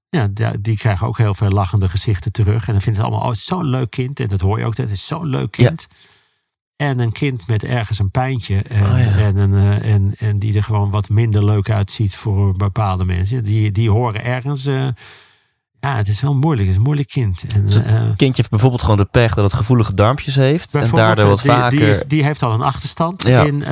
[0.09, 0.28] Ja,
[0.61, 2.66] die krijgen ook heel veel lachende gezichten terug.
[2.66, 4.20] En dan vinden ze allemaal, oh, het is zo'n leuk kind.
[4.20, 5.66] En dat hoor je ook, het is zo'n leuk Ja.
[5.66, 5.87] kind.
[6.76, 8.62] En een kind met ergens een pijntje.
[8.62, 9.16] En, Oh ja.
[9.16, 13.45] en, een, eh, en, en die er gewoon wat minder leuk uitziet voor bepaalde mensen.
[13.45, 14.66] Die, die horen ergens.
[14.66, 14.87] eh,
[15.80, 16.61] ja, het is wel moeilijk.
[16.62, 17.45] Het is een moeilijk kind.
[17.55, 20.74] En, eh, kindje heeft bijvoorbeeld gewoon de pech dat het gevoelige darmpjes heeft.
[20.74, 21.78] En daardoor wat die, vaker...
[21.78, 23.43] Die, is- die heeft al een achterstand Ja.
[23.45, 23.62] in.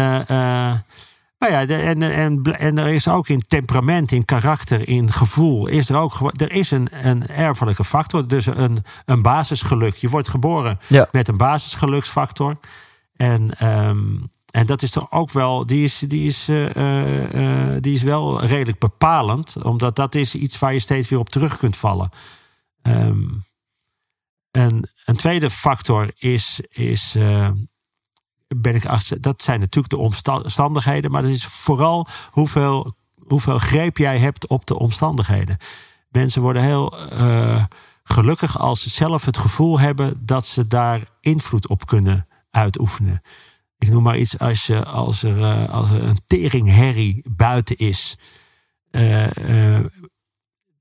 [1.51, 5.89] Nou ja, en, en, en er is ook in temperament, in karakter, in gevoel, is
[5.89, 9.95] er ook er is een, een erfelijke factor, dus een, een basisgeluk.
[9.95, 11.09] Je wordt geboren Ja.
[11.13, 12.59] met een basisgeluksfactor.
[13.17, 14.17] En, ehm,
[14.51, 18.03] en dat is toch ook wel, die is, die, is, eh, eh, eh, die is
[18.03, 22.11] wel redelijk bepalend, omdat dat is iets waar je steeds weer op terug kunt vallen.
[22.83, 23.23] Ehm,
[24.51, 27.17] en een tweede factor is, is
[28.57, 28.87] ben ik
[29.21, 32.95] dat zijn natuurlijk de omsta- omstandigheden, maar dat is vooral hoeveel,
[33.27, 35.57] hoeveel greep jij hebt op de omstandigheden.
[36.09, 37.65] Mensen worden heel eh,
[38.03, 43.21] gelukkig als ze zelf het gevoel hebben dat ze daar invloed op kunnen uitoefenen.
[43.79, 48.17] Ik noem maar iets als, je, als, er, eh, als er een teringherrie buiten is.
[48.91, 49.81] eh,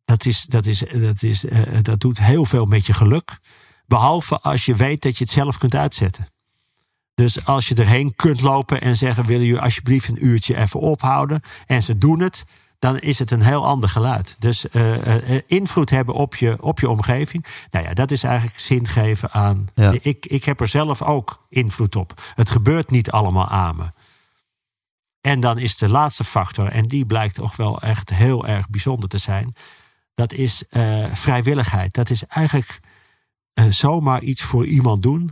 [0.05, 1.45] dat, is, dat, is, dat, is,
[1.81, 3.39] dat doet heel veel met je geluk.
[3.85, 6.32] Behalve als je weet dat je het zelf kunt uitzetten.
[7.15, 11.41] Dus als je erheen kunt lopen en zeggen: willen jullie alsjeblieft een uurtje even ophouden?
[11.65, 12.45] En ze doen het,
[12.79, 14.35] dan is het een heel ander geluid.
[14.39, 17.45] Dus eh, eh, invloed hebben op je, op je omgeving.
[17.69, 19.69] Nou ja, dat is eigenlijk zin geven aan.
[19.73, 19.93] Ja.
[20.01, 22.21] Ik, ik heb er zelf ook invloed op.
[22.35, 23.85] Het gebeurt niet allemaal aan me.
[25.21, 29.09] En dan is de laatste factor, en die blijkt toch wel echt heel erg bijzonder
[29.09, 29.53] te zijn.
[30.13, 31.93] Dat is eh, vrijwilligheid.
[31.93, 32.79] Dat is eigenlijk
[33.69, 35.31] zomaar iets voor iemand doen.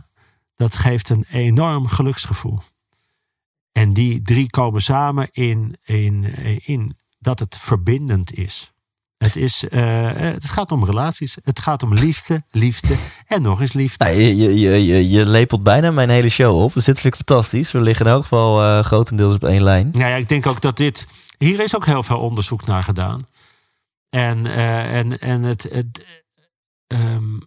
[0.56, 2.58] Dat geeft een enorm geluksgevoel.
[3.72, 6.24] En die drie komen samen in, in,
[6.64, 8.72] in dat het verbindend is.
[9.18, 11.36] Het, is eh, het gaat om relaties.
[11.42, 12.96] Het gaat om liefde, liefde
[13.26, 14.04] en nog eens liefde.
[14.04, 16.72] Nou, je, je, je, je, je lepelt bijna mijn hele show op.
[16.74, 17.72] Dus dit vind ik fantastisch.
[17.72, 19.88] We liggen in elk geval eh, grotendeels op één lijn.
[19.92, 21.06] Nou ja, ik denk ook dat dit.
[21.38, 23.26] Hier is ook heel veel onderzoek naar gedaan.
[24.10, 26.04] En, eh, en, en het, het,
[26.86, 27.38] ehm,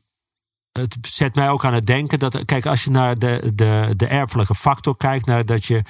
[0.80, 2.46] het zet mij ook aan het denken dat.
[2.46, 5.82] Kijk, als je naar de, de, de erfelijke factor kijkt, naar dat je.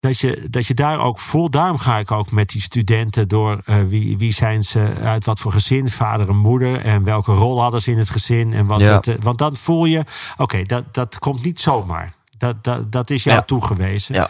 [0.00, 1.52] Dat je, dat je daar ook voelt.
[1.52, 3.60] Daarom ga ik ook met die studenten door.
[3.64, 6.80] eh, wie, wie zijn ze uit wat voor gezin, vader en moeder.
[6.80, 8.52] En welke rol hadden ze in het gezin.
[8.52, 8.94] En wat Ja.
[8.94, 10.04] het, eh, want dan voel je.
[10.36, 12.14] Oké, dat, dat komt niet zomaar.
[12.38, 13.42] Dat, dat, dat is jou Ja.
[13.44, 14.14] toegewezen.
[14.14, 14.28] Ja.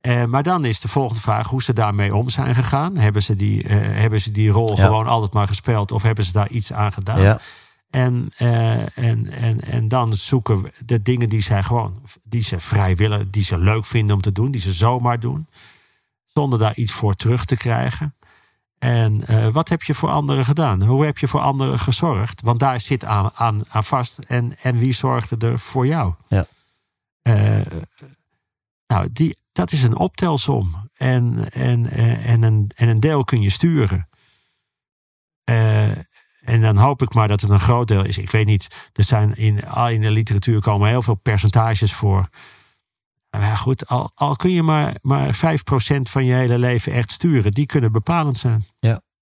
[0.00, 2.96] Eh, maar dan is de volgende vraag hoe ze daarmee om zijn gegaan.
[2.96, 6.48] Hebben ze die, hebben ze die rol gewoon altijd maar gespeeld of hebben ze daar
[6.48, 7.38] iets aan gedaan?
[7.94, 12.60] En, eh, en, en, en dan zoeken we de dingen die zij gewoon, die ze
[12.60, 15.46] vrij willen, die ze leuk vinden om te doen, die ze zomaar doen,
[16.24, 18.14] zonder daar iets voor terug te krijgen.
[18.78, 20.82] En eh, wat heb je voor anderen gedaan?
[20.82, 22.40] Hoe heb je voor anderen gezorgd?
[22.40, 24.18] Want daar zit aan, aan, aan vast.
[24.18, 26.14] En, en wie zorgde er voor jou?
[26.28, 26.46] Ja.
[27.22, 27.60] Eh,
[28.86, 30.90] nou, die, dat is een optelsom.
[30.94, 34.08] En, en, eh, en, een, en een deel kun je sturen.
[35.44, 35.90] Eh,
[36.44, 38.18] en dan hoop ik maar dat het een groot deel is.
[38.18, 42.28] Ik weet niet, er zijn in, al in de literatuur komen heel veel percentages voor.
[43.30, 45.38] Maar ja, goed, al, al kun je maar, maar 5%
[46.02, 48.66] van je hele leven echt sturen, die kunnen bepalend zijn.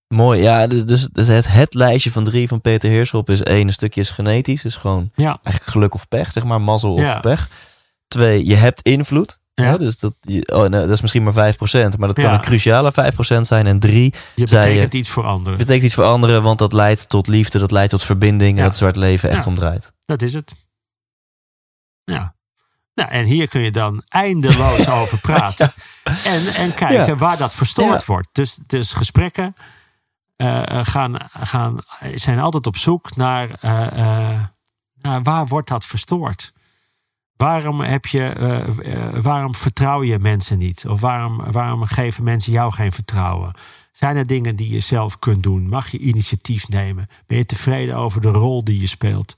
[0.09, 0.67] Mooi, ja.
[0.67, 4.11] Dus, dus het, het lijstje van drie van Peter Heerschop is één, een stukje is
[4.11, 4.63] genetisch.
[4.63, 7.21] Dus gewoon Ja, eigenlijk geluk of pech, zeg maar, mazzel of Ja.
[7.21, 7.49] pech.
[8.09, 9.39] Twee, je hebt invloed.
[9.55, 9.65] Ja.
[9.65, 9.77] Ja.
[9.77, 10.15] dus dat,
[10.47, 12.35] oh, nee, dat is misschien maar 5%, maar dat kan Ja.
[12.35, 13.67] een cruciale 5% zijn.
[13.67, 15.59] En drie, je betekent iets voor anderen.
[15.59, 18.57] betekent iets voor anderen, want dat leidt tot liefde, dat leidt tot verbinding.
[18.59, 18.65] Ja.
[18.65, 19.51] En dat het leven echt Ja.
[19.51, 19.93] om draait.
[20.05, 20.55] Dat is het.
[22.05, 22.35] Ja.
[22.95, 25.73] Nou, en hier kun je dan eindeloos over praten.
[26.25, 28.29] En, en kijken waar dat verstoord wordt.
[28.33, 29.57] Dus, dus gesprekken
[30.37, 31.79] eh, gaan, gaan,
[32.15, 34.41] zijn altijd op zoek naar, eh, eh,
[34.99, 36.53] naar waar wordt dat verstoord?
[37.37, 38.61] Waarom, heb je, eh,
[38.93, 40.89] eh, waarom vertrouw je mensen niet?
[40.89, 43.55] Of waarom, waarom geven mensen jou geen vertrouwen?
[43.93, 45.69] Zijn er dingen die je zelf kunt doen?
[45.69, 47.07] Mag je initiatief nemen?
[47.27, 49.35] Ben je tevreden over de rol die je speelt?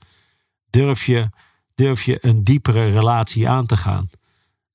[0.69, 1.29] Durf je,
[1.75, 4.09] durf je een diepere relatie aan te gaan?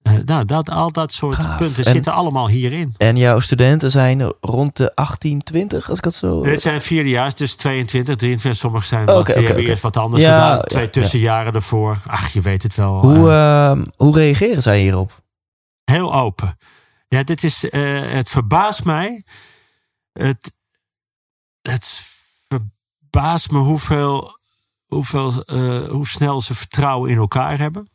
[0.02, 1.58] Eh, nou, dat, al dat soort Gaaf.
[1.58, 2.94] punten En- zitten allemaal hierin.
[2.96, 6.42] En jouw studenten zijn rond de 18, 20, als ik het zo...
[6.42, 8.60] Dit zijn vierdejaars, dus 22, 23.
[8.60, 10.64] Sommigen zijn wat, die hebben eerst wat anders Ja, gedaan.
[10.64, 10.90] Twee ja.
[10.90, 11.98] tussenjaren ervoor.
[12.06, 13.00] Ach, je weet het wel.
[13.00, 15.22] hoe, eh, ehm, hoe reageren zij hierop?
[15.84, 16.58] heel open.
[17.08, 19.24] Ja, dit is, eh, het verbaast mij.
[20.12, 20.54] Het,
[21.62, 22.02] het
[22.48, 24.38] verbaast me hoeveel,
[24.86, 27.89] hoeveel, eh, hoe snel ze vertrouwen in elkaar hebben.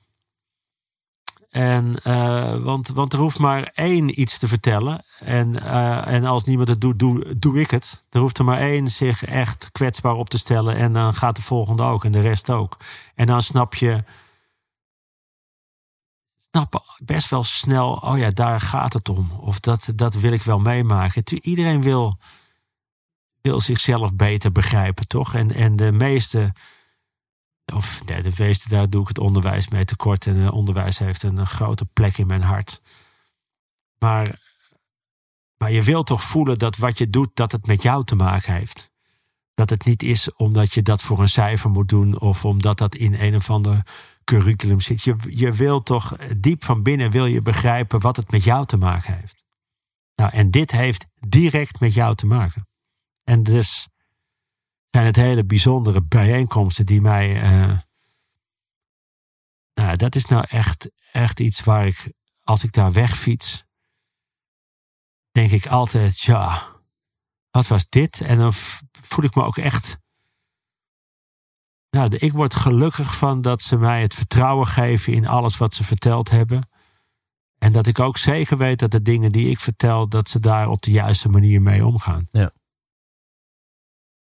[1.56, 5.03] En, eh, want, want er hoeft maar één iets te vertellen.
[5.20, 8.06] En, eh, en als niemand het doet, doe, doe ik het.
[8.10, 10.76] Er hoeft er maar één zich echt kwetsbaar op te stellen.
[10.76, 12.78] En dan gaat de volgende ook en de rest ook.
[13.16, 14.03] En dan snap je
[16.39, 19.32] snappen best wel snel, oh ja, daar gaat het om.
[19.32, 21.24] Of dat, dat wil ik wel meemaken.
[21.41, 22.20] Iedereen wil,
[23.41, 25.34] wil zichzelf beter begrijpen, toch?
[25.34, 26.53] En, en de meeste,
[27.74, 30.26] of nee, de meeste, daar doe ik het onderwijs mee tekort.
[30.26, 32.82] En het onderwijs heeft een, een grote plek in mijn hart.
[33.97, 34.39] Maar,
[35.57, 38.53] maar je wilt toch voelen dat wat je doet, dat het met jou te maken
[38.53, 38.91] heeft.
[39.53, 42.95] Dat het niet is omdat je dat voor een cijfer moet doen of omdat dat
[42.95, 43.86] in een of ander
[44.24, 45.03] curriculum zit.
[45.03, 48.78] Je, je wil toch diep van binnen wil je begrijpen wat het met jou te
[48.78, 49.43] maken heeft.
[50.16, 52.68] Nou, en dit heeft direct met jou te maken.
[53.24, 53.88] En dus
[54.95, 57.41] zijn het hele bijzondere bijeenkomsten die mij.
[57.41, 57.77] eh,
[59.73, 63.65] nou, dat is nou echt, echt iets waar ik, als ik daar wegfiets,
[65.31, 66.63] denk ik altijd, ja,
[67.51, 68.21] wat was dit?
[68.21, 68.53] En dan
[68.91, 69.97] voel ik me ook echt.
[71.89, 75.83] Nou, ik word gelukkig van dat ze mij het vertrouwen geven in alles wat ze
[75.83, 76.69] verteld hebben.
[77.57, 80.69] En dat ik ook zeker weet dat de dingen die ik vertel, dat ze daar
[80.69, 82.27] op de juiste manier mee omgaan.
[82.31, 82.51] Ja.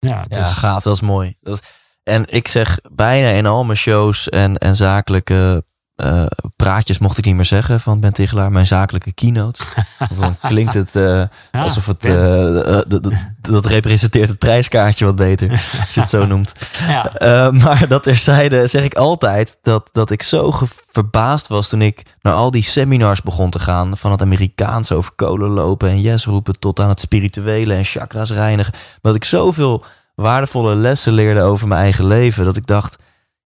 [0.08, 1.36] Ja, Ja, dus, gaaf, dat is mooi.
[1.40, 1.66] Dat,
[2.02, 5.64] en ik zeg bijna in al mijn shows en, en zakelijke
[5.96, 6.26] eh,
[6.56, 9.64] praatjes, mocht ik niet meer zeggen, van Ben Tichelaar, mijn zakelijke keynote.
[9.98, 11.28] Want dan klinkt het eh, Ja,
[11.62, 16.52] alsof het, eh, dat- representeert het prijskaartje wat beter, als je het zo noemt.
[16.86, 20.52] ja, maar dat terzijde zeg ik altijd dat, dat ik zo
[20.90, 23.96] verbaasd was toen ik naar al die seminars begon te gaan.
[23.96, 28.30] Van het Amerikaans over kolen lopen en yes roepen tot aan het spirituele en chakras
[28.30, 28.72] reinigen.
[29.00, 29.84] Dat ik zoveel
[30.14, 32.44] waardevolle lessen leerde over mijn eigen leven.
[32.44, 32.96] Dat ik dacht,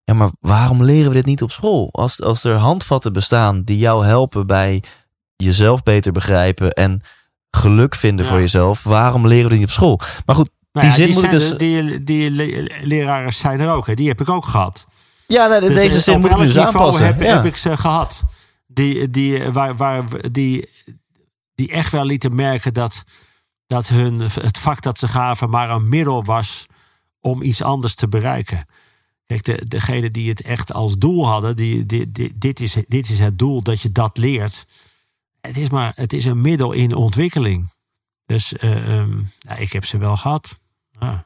[0.03, 1.89] ja maar waarom leren we dit niet op school?
[1.91, 4.83] Als, als er handvatten bestaan die jou helpen bij
[5.35, 7.01] jezelf beter begrijpen en
[7.49, 8.31] geluk vinden Ja.
[8.31, 8.83] voor jezelf.
[8.83, 9.99] Waarom leren we dit niet op school?
[10.25, 11.57] Maar goed, Nou die ja, zin moet ik dus...
[11.57, 13.87] die, die le- leraren zijn er ook.
[13.87, 13.93] Hè.
[13.93, 14.87] Die heb ik ook gehad.
[15.27, 17.05] Ja, nou, Dus, deze zin moet ik dus aanpassen.
[17.05, 17.35] Heb, ja.
[17.35, 18.23] heb ik ze gehad.
[18.67, 20.69] Die, die, waar, waar, die,
[21.55, 23.03] die echt wel lieten merken dat,
[23.65, 26.65] dat hun, het vak dat ze gaven maar een middel was
[27.19, 28.65] om iets anders te bereiken.
[29.31, 31.85] Kijk, de, degene die het echt als doel hadden, die,
[32.37, 34.65] dit, is, dit is het doel dat je dat leert.
[35.41, 37.69] Het is maar het is een middel in ontwikkeling.
[38.25, 39.19] Dus eh, ehm,
[39.57, 40.59] ik heb ze wel gehad.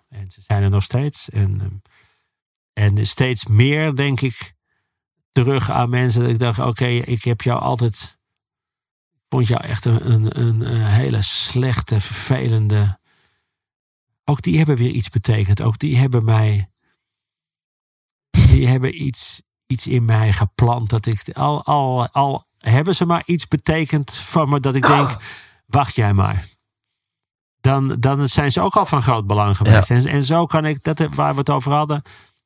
[0.10, 1.30] En ze zijn er nog steeds.
[1.30, 4.54] En, ehm, en steeds meer, denk ik,
[5.32, 6.22] terug aan mensen.
[6.22, 8.18] Dat ik dacht, oké, ik heb jou altijd...
[9.30, 13.00] Vond jou echt een, een, een hele slechte, vervelende...
[14.24, 15.62] Ook die hebben weer iets betekend.
[15.62, 16.70] Ook die hebben mij
[18.36, 20.90] die hebben iets, iets in mij geplant.
[20.90, 25.18] Dat ik al, al, al hebben ze maar iets betekend van me dat ik denk,
[25.66, 26.48] wacht jij maar.
[27.62, 29.90] Dan, dan zijn ze ook al van groot belang geweest.
[29.92, 32.02] En, en zo kan ik, dat waar we het over hadden.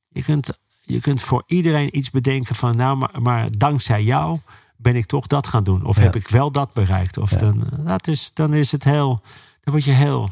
[0.09, 4.39] Je kunt, je kunt voor iedereen iets bedenken van, nou, maar, maar dankzij jou
[4.77, 5.85] ben ik toch dat gaan doen.
[5.85, 6.01] Of Ja.
[6.03, 7.17] heb ik wel dat bereikt.
[7.17, 7.37] Of Ja.
[7.37, 9.19] dan, dat is, dan is het heel,
[9.61, 10.29] dan word je heel,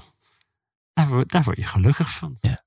[0.94, 2.38] daar, word- daar word je gelukkig van.
[2.42, 2.64] Ja.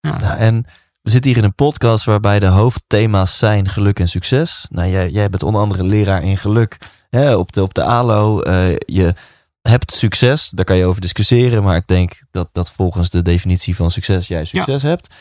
[0.00, 0.16] Ja.
[0.16, 0.64] Nou, en
[1.08, 4.66] we zitten hier in een podcast waarbij de hoofdthema's zijn geluk en succes.
[4.70, 6.78] Nou, jij, jij bent onder andere leraar in geluk
[7.10, 8.40] hè, op, de, op de ALO.
[8.40, 9.14] Eh, je
[9.62, 11.62] hebt succes, daar kan je over discussiëren.
[11.62, 15.14] Maar ik denk dat, dat volgens de definitie van succes jij succes hebt.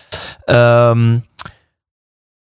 [0.44, 1.20] Ehm,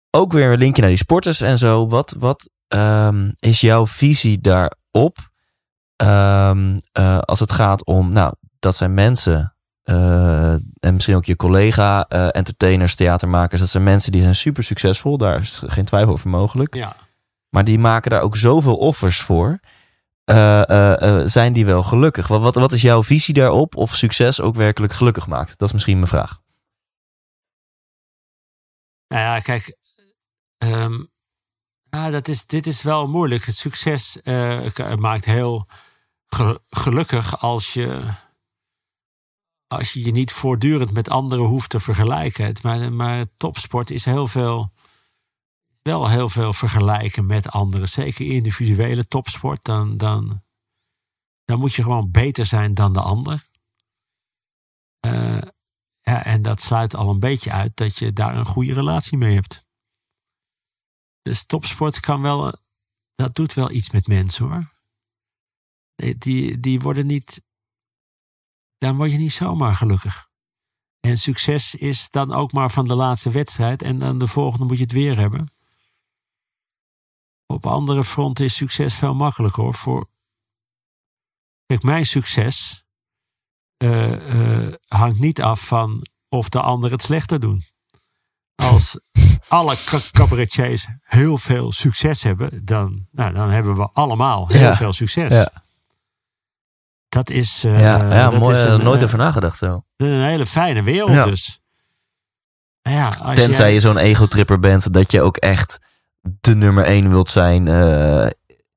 [0.09, 1.87] ook weer een linkje naar die sporters en zo.
[1.87, 5.17] Wat, wat ehm, is jouw visie daarop?
[5.95, 9.52] Ehm, eh, als het gaat om, nou, dat zijn mensen
[9.83, 13.61] eh, en misschien ook je collega, eh, entertainers, theatermakers.
[13.61, 15.17] Dat zijn mensen die zijn super succesvol.
[15.17, 16.75] Daar is geen twijfel over mogelijk.
[16.75, 16.95] ja.
[17.49, 19.59] Maar die maken daar ook zoveel offers voor.
[20.23, 22.27] Eh, zijn die wel gelukkig?
[22.27, 23.75] Wat, wat, wat is jouw visie daarop?
[23.75, 25.57] Of succes ook werkelijk gelukkig maakt?
[25.57, 26.39] Dat is misschien mijn vraag.
[29.07, 29.77] Nou ja, kijk,
[30.57, 31.03] ehm,
[31.89, 33.45] ja, dat is, dit is wel moeilijk.
[33.45, 34.17] Het succes
[34.97, 35.67] maakt heel
[36.27, 38.03] ge- gelukkig als je,
[39.77, 42.55] als je je niet voortdurend met anderen hoeft te vergelijken.
[42.61, 44.71] Maar, maar topsport is heel veel,
[45.81, 47.89] wel heel veel vergelijken met anderen.
[47.89, 49.63] Zeker individuele topsport.
[49.63, 50.43] Dan, dan,
[51.45, 53.47] dan moet je gewoon beter zijn dan de ander.
[54.99, 55.41] Eh,
[56.01, 59.33] ja, en dat sluit al een beetje uit dat je daar een goede relatie mee
[59.33, 59.65] hebt.
[61.21, 62.53] Dus topsport kan wel,
[63.13, 64.73] dat doet wel iets met mensen hoor.
[66.17, 67.43] Die, die worden niet,
[68.83, 70.27] dan word je niet zomaar gelukkig.
[70.99, 74.77] En succes is dan ook maar van de laatste wedstrijd en dan de volgende moet
[74.77, 75.51] je het weer hebben.
[77.45, 79.73] Op andere fronten is succes veel makkelijker hoor.
[79.73, 80.09] Voor...
[81.65, 82.83] Kijk, mijn succes
[83.77, 87.63] eh, eh, hangt niet af van of de anderen het slechter doen.
[88.55, 88.99] Als
[89.47, 94.75] alle ca- cabaretiers heel veel succes hebben, dan, nou, dan hebben we allemaal heel Ja.
[94.75, 95.31] veel succes.
[95.33, 95.62] Ja.
[97.13, 98.55] Dat is, eh, ja, ja dat mooi.
[98.55, 99.83] is eh, een, nooit eh, over nagedacht zo.
[99.97, 101.25] een hele fijne wereld Ja.
[101.25, 101.61] dus.
[102.81, 105.79] Ja, als Tenzij jij- je zo'n egotripper bent, dat je ook echt
[106.21, 108.27] de nummer één wilt zijn eh,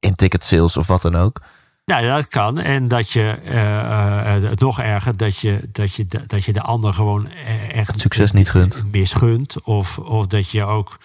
[0.01, 1.41] in ticket sales of wat dan ook.
[1.84, 2.59] Ja, dat kan.
[2.59, 6.53] En dat je, eh, eh, het nog erger, dat je, dat je, de- dat je
[6.53, 8.84] de ander gewoon eh, echt Het succes niet gunt.
[8.93, 9.62] misgunt.
[9.62, 10.99] Of, of dat je ook,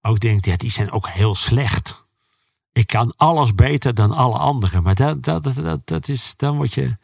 [0.00, 2.04] ook denkt, ja, die zijn ook heel slecht.
[2.72, 4.82] Ik kan alles beter dan alle anderen.
[4.82, 6.96] Maar dat, dat, dat, dat, is, dan, word je,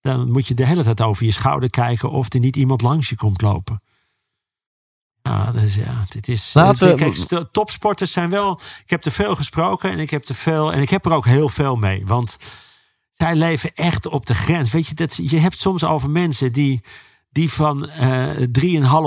[0.00, 3.08] dan moet je de hele tijd over je schouder kijken of er niet iemand langs
[3.08, 3.82] je komt lopen.
[5.22, 6.54] Ja, dus ja, dit is.
[6.54, 6.94] Laten we-
[7.28, 8.60] Kijk, topsporters zijn wel.
[8.84, 10.72] Ik heb er veel gesproken en ik heb er veel.
[10.72, 12.06] En ik heb er ook heel veel mee.
[12.06, 12.36] Want
[13.10, 14.70] zij leven echt op de grens.
[14.70, 16.80] Weet je, dat, je hebt soms over mensen die.
[17.32, 18.22] Die van eh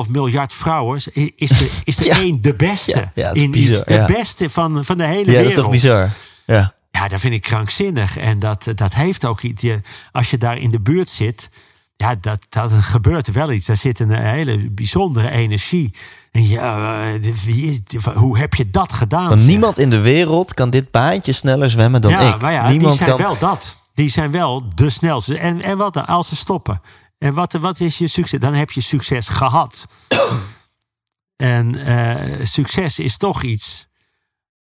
[0.05, 1.01] 3,5 miljard vrouwen
[1.36, 2.15] is er, is Ja.
[2.17, 3.84] één de beste Ja, is in bizar, iets.
[3.84, 4.05] De ja.
[4.05, 5.49] beste van, van de hele Ja, dat wereld.
[5.49, 6.09] is toch bizar?
[6.45, 6.74] Ja.
[6.91, 8.17] Ja, dat vind ik krankzinnig.
[8.17, 9.61] En dat, dat heeft ook iets.
[9.61, 11.49] Je- Als je daar in de buurt zit,
[11.95, 13.65] ja, dat, dat gebeurt er wel iets.
[13.65, 15.93] Daar zit een hele bijzondere energie.
[16.32, 19.28] En ja, eh, wie hoe heb je dat gedaan?
[19.30, 22.41] Want niemand in de wereld kan dit baantje sneller zwemmen dan ja, ik.
[22.41, 23.19] maar ja, niemand die zijn kan.
[23.19, 23.76] wel dat.
[23.93, 25.38] Die zijn wel de snelste.
[25.38, 26.82] En, en wat dan, als ze stoppen?
[27.24, 28.39] En wat, wat is je succes?
[28.39, 29.88] Dan heb je succes gehad.
[31.36, 33.88] en eh, succes is toch iets.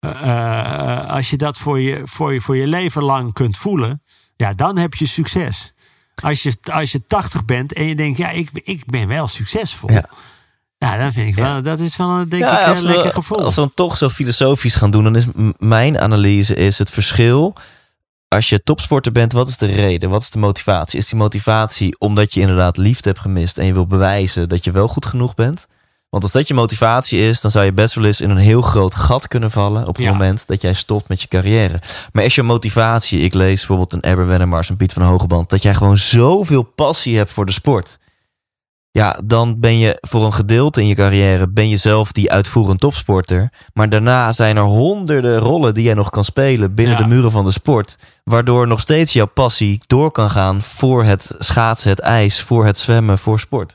[0.00, 4.02] eh, eh, als je dat voor je, voor, je, voor je leven lang kunt voelen,
[4.36, 5.72] ja, dan heb je succes.
[6.22, 9.90] Als je, als je 80 bent en je denkt, ja, ik, ik ben wel succesvol.
[9.90, 10.08] Ja.
[10.78, 12.90] Ja, dan vind ik wel, dat is wel een, denk Ja, ik, als een we,
[12.90, 13.44] lekker gevoel.
[13.44, 15.24] Als we dan toch zo filosofisch gaan doen, dan is
[15.58, 17.54] mijn analyse is het verschil.
[18.28, 20.10] Als je topsporter bent, wat is de reden?
[20.10, 20.98] Wat is de motivatie?
[20.98, 24.70] Is die motivatie omdat je inderdaad liefde hebt gemist en je wil bewijzen dat je
[24.70, 25.66] wel goed genoeg bent?
[26.10, 28.62] Want als dat je motivatie is, dan zou je best wel eens in een heel
[28.62, 30.10] groot gat kunnen vallen op het Ja.
[30.12, 31.80] moment dat jij stopt met je carrière.
[32.12, 35.62] Maar is je motivatie, ik lees bijvoorbeeld een Erber Wennemars, een Piet van Hogeband, dat
[35.62, 37.98] jij gewoon zoveel passie hebt voor de sport.
[38.90, 42.80] Ja, dan ben je voor een gedeelte in je carrière ben je zelf die uitvoerend
[42.80, 43.52] topsporter.
[43.74, 47.02] Maar daarna zijn er honderden rollen die jij nog kan spelen binnen Ja.
[47.02, 47.96] de muren van de sport.
[48.24, 52.78] Waardoor nog steeds jouw passie door kan gaan voor het schaatsen, het ijs, voor het
[52.78, 53.74] zwemmen, voor sport.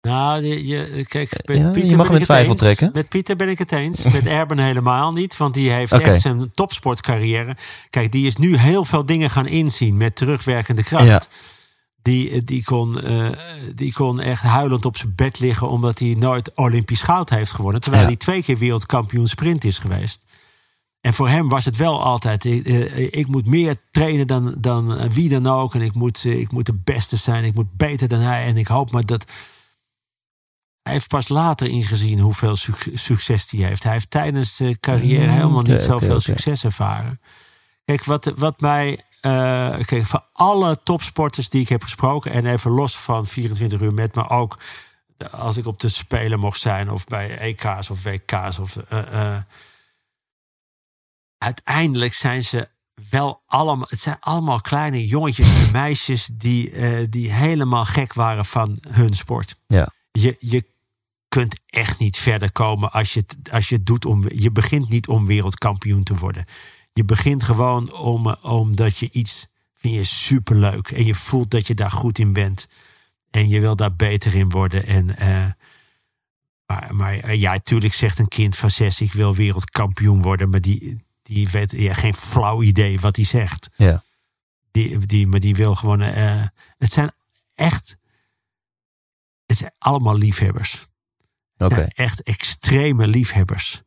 [0.00, 2.60] Nou, je, je- kijk, met Ja, je Pieter mag ben ik het twijfel eens.
[2.60, 2.90] trekken.
[2.92, 4.04] Met Pieter ben ik het eens.
[4.04, 7.56] Met Erben helemaal niet, want die heeft echt zijn topsportcarrière.
[7.90, 11.04] Kijk, die is nu heel veel dingen gaan inzien met terugwerkende kracht.
[11.06, 11.20] Ja.
[12.02, 13.30] Die, die, kon, eh,
[13.74, 17.80] die kon echt huilend op zijn bed liggen omdat hij nooit Olympisch goud heeft gewonnen.
[17.80, 18.08] Terwijl Ja.
[18.08, 20.24] hij twee keer wereldkampioen sprint is geweest.
[21.00, 24.96] En voor hem was het wel altijd: ik, eh, ik moet meer trainen dan, dan
[24.96, 25.74] eh, wie dan ook.
[25.74, 27.44] En ik moet, eh, ik moet de beste zijn.
[27.44, 28.44] Ik moet beter dan hij.
[28.44, 29.24] En ik hoop maar dat.
[30.82, 33.82] Hij heeft pas later ingezien hoeveel suc- succes hij heeft.
[33.82, 37.20] Hij heeft tijdens de carrière Mm, helemaal niet zoveel succes ervaren.
[37.84, 39.00] Kijk, wat, wat mij.
[39.20, 42.32] Kijk, van alle topsporters die ik heb gesproken.
[42.32, 44.58] en even los van 24 uur met, maar ook
[45.30, 46.90] als ik op de Spelen mocht zijn.
[46.90, 48.58] of bij EK's of WK's.
[48.58, 49.42] Of, eh, eh,
[51.38, 52.68] uiteindelijk zijn ze
[53.10, 53.86] wel allemaal.
[53.88, 56.30] Het zijn allemaal kleine jongetjes en meisjes.
[56.34, 59.56] die, die helemaal gek waren van hun sport.
[59.66, 59.88] Ja.
[60.12, 60.68] Je, je
[61.28, 64.24] kunt echt niet verder komen als je, als je het doet om.
[64.28, 66.44] Je begint niet om wereldkampioen te worden.
[67.00, 69.46] Je begint gewoon om, omdat je iets.
[69.74, 70.90] vind je superleuk.
[70.90, 72.66] En je voelt dat je daar goed in bent.
[73.30, 74.86] En je wil daar beter in worden.
[74.86, 75.16] En.
[75.16, 75.46] eh,
[76.66, 80.50] maar, maar eh, ja, tuurlijk zegt een kind van zes: ik wil wereldkampioen worden.
[80.50, 83.68] Maar die, die weet ja, geen flauw idee wat hij zegt.
[83.76, 84.02] Ja.
[84.70, 86.00] Die, die, maar die wil gewoon.
[86.00, 86.44] eh,
[86.78, 87.12] het zijn
[87.54, 87.96] echt.
[89.46, 90.86] Het zijn allemaal liefhebbers.
[91.56, 91.82] Oké.
[91.88, 93.82] Echt extreme liefhebbers.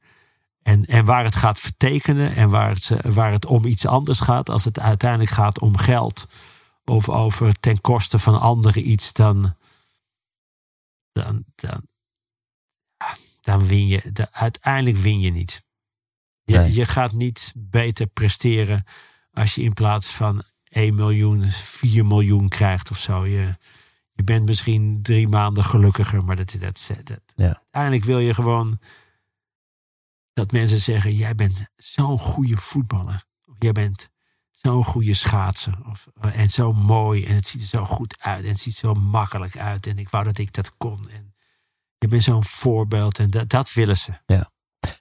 [0.64, 4.50] En, en waar het gaat vertekenen en waar het, waar het om iets anders gaat,
[4.50, 6.26] als het uiteindelijk gaat om geld
[6.86, 9.56] of over ten koste van anderen iets, dan,
[11.12, 11.88] dan, dan,
[13.42, 14.28] dan win je.
[14.32, 15.64] Uiteindelijk win je niet.
[16.44, 16.74] Je, Nee.
[16.74, 18.86] je gaat niet beter presteren
[19.32, 23.26] als je in plaats van 1 miljoen 4 miljoen krijgt of zo.
[23.26, 23.56] Je,
[24.12, 27.46] je bent misschien drie maanden gelukkiger, maar dat, dat, dat, Ja.
[27.46, 28.80] uiteindelijk wil je gewoon
[30.34, 33.26] dat mensen zeggen: Jij bent zo'n goede voetballer.
[33.46, 34.10] Of jij bent
[34.52, 35.78] zo'n goede schaatser.
[35.90, 37.26] Of, eh, en zo mooi.
[37.26, 38.44] En het ziet er zo goed uit.
[38.44, 39.88] En het ziet zo makkelijk uit.
[39.88, 41.10] En ik wou dat ik dat kon.
[41.10, 41.36] En
[41.98, 43.20] je bent zo'n voorbeeld.
[43.20, 44.12] En dat, dat willen ze.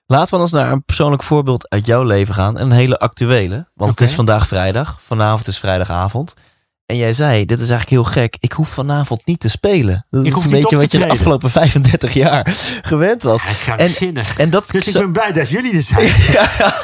[0.06, 2.58] Laten we eens naar een persoonlijk voorbeeld uit jouw leven gaan.
[2.58, 3.70] En een hele actuele.
[3.74, 5.02] Want het is vandaag vrijdag.
[5.02, 6.34] Vanavond is vrijdagavond.
[6.92, 8.36] En jij zei, dit is eigenlijk heel gek.
[8.40, 10.06] Ik hoef vanavond niet te spelen.
[10.10, 13.42] Dat Ik is een beetje wat je de afgelopen 35 jaar gewend was.
[13.42, 14.38] Ja, krankzinnig.
[14.38, 16.06] En dat dus ik ben blij dat jullie er zijn.
[16.32, 16.74] Ja,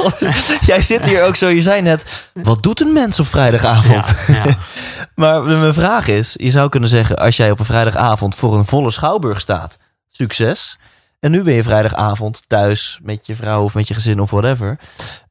[0.60, 1.48] jij zit hier ook zo.
[1.48, 4.14] Je zei net, wat doet een mens op vrijdagavond?
[4.26, 4.58] Ja, ja.
[5.14, 8.66] Maar mijn vraag is, je zou kunnen zeggen, als jij op een vrijdagavond voor een
[8.66, 9.78] volle schouwburg staat,
[10.10, 10.78] succes.
[11.20, 14.78] En nu ben je vrijdagavond thuis met je vrouw of met je gezin of whatever.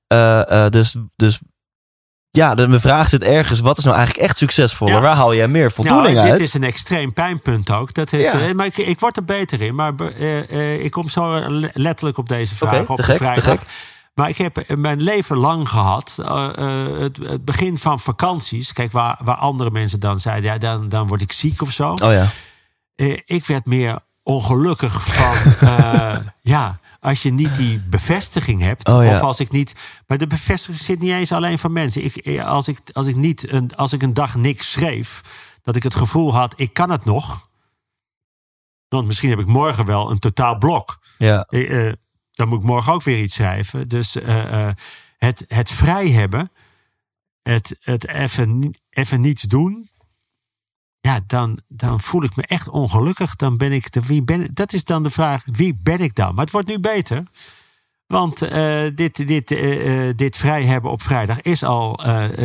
[0.08, 1.40] Eh, eh, dus, dus
[2.38, 4.88] ja, de, mijn vraag zit ergens, wat is nou eigenlijk echt succesvol?
[4.88, 5.00] Ja.
[5.02, 6.38] Waar haal jij meer voldoening Nou, uit?
[6.38, 7.94] dit is een extreem pijnpunt ook.
[7.94, 8.40] Dat ik, Ja.
[8.40, 9.76] eh, maar ik, ik word er beter in.
[9.76, 12.90] Maar eh, eh, ik kom zo le- letterlijk op deze vraag.
[12.90, 13.60] Op de gek, vrijdag.
[14.14, 16.18] Maar ik heb mijn leven lang gehad.
[16.26, 18.74] eh, eh, het, het begin van vakanties.
[18.74, 20.52] Kijk, waar, waar andere mensen dan zeiden.
[20.52, 21.90] Ja, dan, dan word ik ziek of zo.
[22.04, 22.28] Oh ja,
[23.26, 25.54] ik werd meer ongelukkig van.
[26.42, 28.88] ja, als je niet die bevestiging hebt.
[28.88, 29.12] Oh ja.
[29.12, 29.74] Of als ik niet.
[30.08, 32.04] Maar de bevestiging zit niet eens alleen van mensen.
[32.04, 35.22] Ik, eh, als, ik, als, ik niet een, als ik een dag niks schreef.
[35.64, 37.42] Dat ik het gevoel had, ik kan het nog.
[38.88, 41.00] Want misschien heb ik morgen wel een totaal blok.
[41.18, 41.94] ja, Eh, eh,
[42.32, 43.88] dan moet ik morgen ook weer iets schrijven.
[43.88, 44.14] Dus
[45.18, 46.52] het, het vrij hebben,
[47.42, 49.90] het, het even, even niets doen.
[51.08, 53.36] Ja, dan, dan voel ik me echt ongelukkig.
[53.36, 56.34] Dan ben ik de, wie ben, dat is dan de vraag, wie ben ik dan?
[56.34, 57.24] Maar het wordt nu beter.
[58.08, 62.00] Want eh, dit, dit, eh, eh, dit vrij hebben op vrijdag is al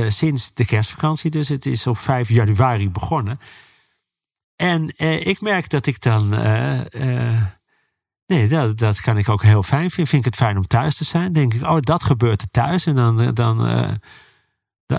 [0.08, 1.30] sinds de kerstvakantie.
[1.30, 3.40] Dus het is op 5 januari begonnen.
[4.56, 6.28] En ik merk dat ik dan...
[8.26, 10.06] Nee, dat, dat kan ik ook heel fijn vinden.
[10.06, 11.32] Vind ik het fijn om thuis te zijn?
[11.32, 12.86] Denk ik, oh, dat gebeurt er thuis.
[12.86, 13.58] En dan, dan,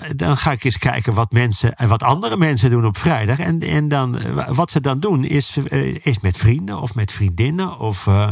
[0.00, 3.38] dan, dan ga ik eens kijken wat mensen en wat andere mensen doen op vrijdag.
[3.38, 7.12] En, en dan, eh, wat ze dan doen, is, eh, is met vrienden of met
[7.12, 7.78] vriendinnen.
[7.78, 8.28] Of, eh,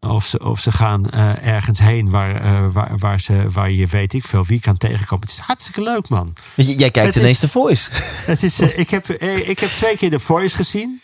[0.00, 4.24] of, ze, of ze gaan ergens heen waar, waar, waar, ze, waar je weet ik
[4.24, 5.26] veel wie kan tegenkomen.
[5.28, 6.34] Het is hartstikke leuk, man.
[6.54, 7.90] J- jij kijkt Het ineens is- de voice.
[8.32, 9.08] Het is, ik, heb,
[9.46, 11.00] ik heb twee keer de Voice gezien.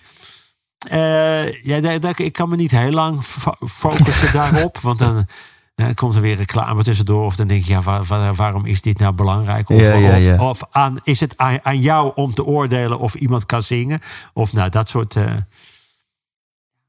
[1.62, 4.78] Ja, daar, daar- ik kan me niet heel lang fo- focussen daarop.
[4.78, 5.26] Want dan
[5.74, 7.24] eh, komt er weer reclame tussendoor.
[7.24, 9.68] Of dan denk je, ja, waar- waar- waarom is dit nou belangrijk?
[9.68, 10.48] Of, Ja, ja, of, ja.
[10.48, 14.00] of aan, is het aan, aan jou om te oordelen of iemand kan zingen?
[14.32, 15.16] Of nou, dat soort...
[15.16, 15.34] eh,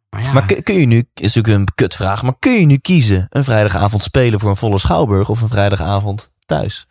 [0.10, 2.78] maar ja, Maar kun, kun je nu, is natuurlijk een kutvraag, maar kun je nu
[2.78, 6.88] kiezen een vrijdagavond spelen voor een volle schouwburg of een vrijdagavond thuis?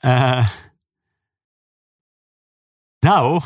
[0.00, 0.48] eh,
[2.98, 3.42] nou,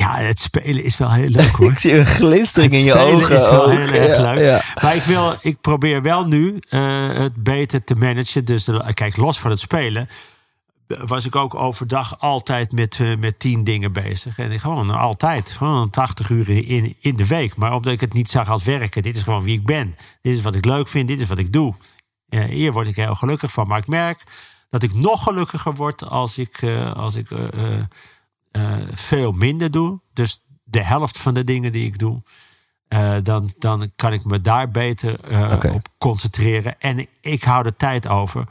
[0.00, 1.70] ja, het spelen is wel heel leuk hoor.
[1.72, 3.36] Ik zie een glinstering Het in je spelen ogen.
[3.36, 3.70] is wel ook.
[3.70, 4.38] heel erg leuk.
[4.38, 4.62] ja.
[4.82, 8.44] Maar ik, wil, ik probeer wel nu eh, het beter te managen.
[8.44, 10.08] Dus de- kijk, los van het spelen.
[10.86, 14.38] was ik ook overdag altijd met, eh, met tien dingen bezig.
[14.38, 17.56] En ik gewoon altijd, gewoon 80 uur in, in de week.
[17.56, 19.02] Maar omdat ik het niet zag als werken.
[19.02, 19.96] Dit is gewoon wie ik ben.
[20.22, 21.74] Dit is wat ik leuk vind, dit is wat ik doe.
[22.28, 23.66] Eh, hier word ik heel gelukkig van.
[23.66, 24.22] Maar ik merk
[24.70, 27.28] dat ik nog gelukkiger word als ik, eh, als ik
[28.50, 30.00] eh, veel minder doe.
[30.12, 32.22] Dus de helft van de dingen die ik doe.
[32.88, 36.80] eh, dan, dan kan ik me daar beter eh, op concentreren.
[36.80, 38.48] En ik, hou de tijd over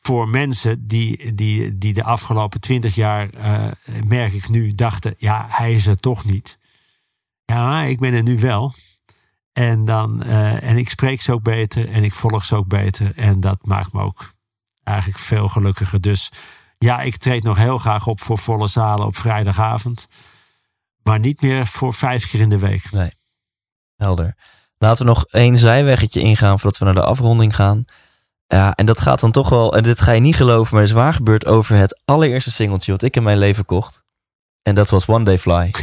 [0.00, 3.28] voor mensen die, die, die de afgelopen twintig jaar,
[4.06, 6.58] merk ik nu, dachten: ja, hij is er toch niet.
[7.44, 8.74] Ja, ik ben er nu wel.
[9.52, 13.16] En, dan, en ik spreek ze ook beter en ik volg ze ook beter.
[13.16, 14.32] En dat maakt me ook
[14.84, 16.00] eigenlijk veel gelukkiger.
[16.00, 16.30] Dus
[16.84, 20.06] ja, ik treed nog heel graag op voor volle zalen op vrijdagavond.
[21.02, 22.82] Maar niet meer voor vijf keer in de week.
[23.96, 24.36] Helder.
[24.78, 27.84] Laten we nog één zijweggetje ingaan voordat we naar de afronding gaan.
[28.46, 30.90] Ja, en dat gaat dan toch wel, en dit ga je niet geloven, maar het
[30.90, 34.02] is waar gebeurd over het allereerste singeltje wat ik in mijn leven kocht.
[34.62, 35.70] En dat was One Day Fly.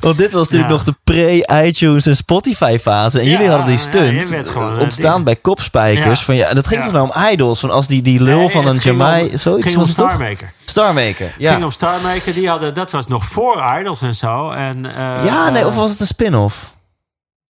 [0.00, 0.76] Want dit was natuurlijk Ja.
[0.76, 3.18] nog de pre-iTunes en Spotify fase.
[3.20, 6.18] En Ja, jullie hadden die stunt gewoon, eh, ontstaan bij kopspijkers.
[6.18, 6.24] Ja.
[6.24, 7.60] Van, ja, en dat ging volgens mij om idols.
[7.60, 9.90] Van als die, die lul Nee, van het een Jamai, zoiets ging om het?
[9.90, 10.52] Starmaker.
[10.64, 11.52] Starmaker, Het ja.
[11.52, 12.34] ging om Starmaker.
[12.34, 14.50] Die hadden, dat was nog voor Idols en zo.
[14.50, 16.72] En, eh, ja, nee, of was het een spin-off?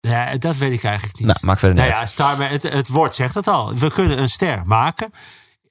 [0.01, 1.27] Ja, dat weet ik eigenlijk niet.
[1.27, 3.73] Nou, maakt verder niet Nou ja, Starman, het, het woord zegt het al.
[3.75, 5.13] We kunnen een ster maken.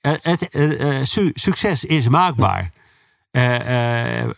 [0.01, 2.71] Eh, het, eh, eh, su- succes is maakbaar.
[3.34, 4.29] Eh, eh,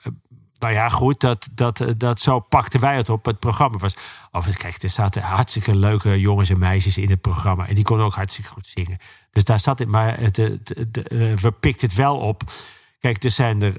[0.59, 3.25] maar ja, goed, dat, dat, dat zo pakten wij het op.
[3.25, 3.95] Het programma was.
[4.31, 7.67] Of, kijk, er zaten hartstikke leuke jongens en meisjes in het programma.
[7.67, 8.97] En die konden ook hartstikke goed zingen.
[9.31, 9.87] Dus daar zat het.
[9.87, 12.43] Maar het, het- het- eh, we pikten het wel op.
[12.99, 13.73] Kijk, er zijn er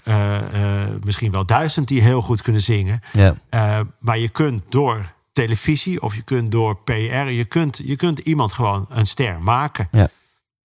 [1.05, 3.01] misschien wel duizend die heel goed kunnen zingen.
[3.12, 3.37] Ja.
[3.51, 8.19] Uh, maar je kunt door televisie of je kunt door PR, je kunt, je kunt
[8.19, 9.89] iemand gewoon een ster maken.
[9.93, 10.09] Ja.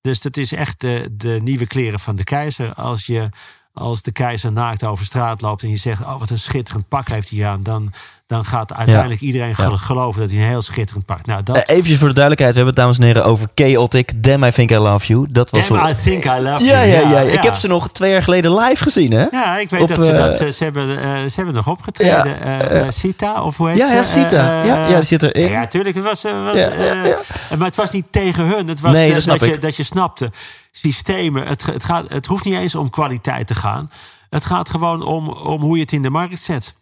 [0.01, 2.73] Dus dat is echt de, de nieuwe kleren van de keizer.
[2.73, 3.29] Als je
[3.73, 7.07] als de keizer naakt over straat loopt en je zegt, oh wat een schitterend pak
[7.07, 7.93] heeft hij aan, dan,
[8.31, 9.77] dan gaat uiteindelijk iedereen gel- Ja.
[9.77, 11.25] geloven dat hij een heel schitterend pak.
[11.25, 11.55] Nou, dat.
[11.55, 12.55] Eh, eventjes voor de duidelijkheid.
[12.55, 14.23] We hebben het, dames en heren, over Chaotic.
[14.23, 15.27] Damn, I Think I Love You.
[15.31, 16.89] Dat was Damn, wel- I think I love ja, you.
[17.09, 19.25] ja, ja, Ik heb ze nog twee jaar geleden live gezien, hè?
[19.31, 21.67] Ja, ik weet op, dat ze, eh, dat ze, ze, hebben, eh, ze hebben nog
[21.67, 22.27] opgetreden.
[22.27, 23.93] Ja, eh, Sita, of hoe heet Ja, ze?
[23.93, 24.63] ja, Sita.
[24.63, 25.43] Ja, ja, die zit erin.
[25.49, 25.95] Ja, ja, tuurlijk.
[25.95, 27.17] Het was, was, Ja, ja, ja.
[27.57, 28.67] Maar het was niet tegen hun.
[28.67, 30.31] Het was Nee, dat snap je, dat je snapte.
[30.71, 31.47] Systemen.
[31.47, 33.91] Het, het, gaat, het hoeft niet eens om kwaliteit te gaan.
[34.29, 36.75] Het gaat gewoon om, om hoe je het in de markt zet.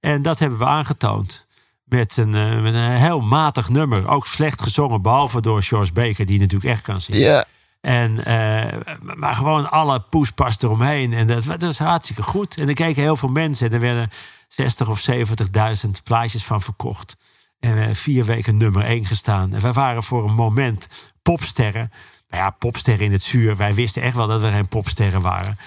[0.00, 1.46] En dat hebben we aangetoond.
[1.84, 4.08] Met een, eh, met een heel matig nummer.
[4.08, 5.02] Ook slecht gezongen.
[5.02, 7.20] Behalve door George Baker, die natuurlijk echt kan zingen.
[7.20, 7.44] Ja.
[7.80, 8.72] En, eh,
[9.16, 11.12] maar gewoon alle poespas eromheen.
[11.12, 12.60] En dat, dat was hartstikke goed.
[12.60, 13.66] En er keken heel veel mensen.
[13.66, 14.10] En er werden
[14.48, 17.16] 60 of 70.000 plaatjes van verkocht.
[17.60, 19.54] En we hebben vier weken nummer 1 gestaan.
[19.54, 20.88] En wij waren voor een moment
[21.22, 21.92] popsterren.
[22.28, 23.56] Nou ja, popsterren in het zuur.
[23.56, 25.58] Wij wisten echt wel dat we geen popsterren waren.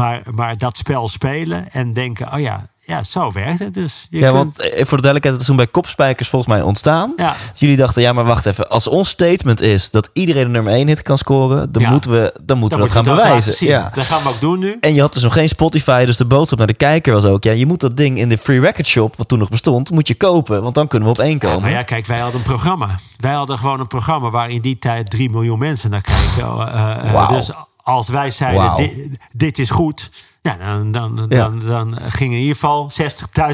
[0.00, 4.06] Maar, maar dat spel spelen en denken, oh ja, ja zo werkt het dus.
[4.10, 6.62] Je Ja, kunt- want eh, voor de duidelijkheid, het is toen bij Kopspijkers volgens mij
[6.62, 7.12] ontstaan.
[7.16, 8.68] ja, Jullie dachten, ja, maar wacht even.
[8.68, 11.90] Als ons statement is dat iedereen een nummer 1 hit kan scoren, dan Ja.
[11.90, 13.66] moeten we, dan moeten dan we dat gaan bewijzen.
[13.66, 13.90] Ja.
[13.94, 14.76] Dat gaan we ook doen nu.
[14.80, 17.44] En je had dus nog geen Spotify, dus de boodschap naar de kijker was ook...
[17.44, 20.08] ja, je moet dat ding in de Free Record Shop, wat toen nog bestond, moet
[20.08, 20.62] je kopen.
[20.62, 21.60] Want dan kunnen we op één Ja, komen.
[21.60, 22.88] maar ja, kijk, wij hadden een programma.
[23.16, 26.68] Wij hadden gewoon een programma waar in die tijd 3 miljoen mensen naar kijken.
[26.68, 27.28] Eh, eh, Wauw.
[27.36, 27.50] Dus
[27.90, 30.10] als wij zeiden, dit, dit is goed.
[30.42, 31.36] Ja, dan, dan, Ja.
[31.42, 32.90] dan, dan gingen in ieder geval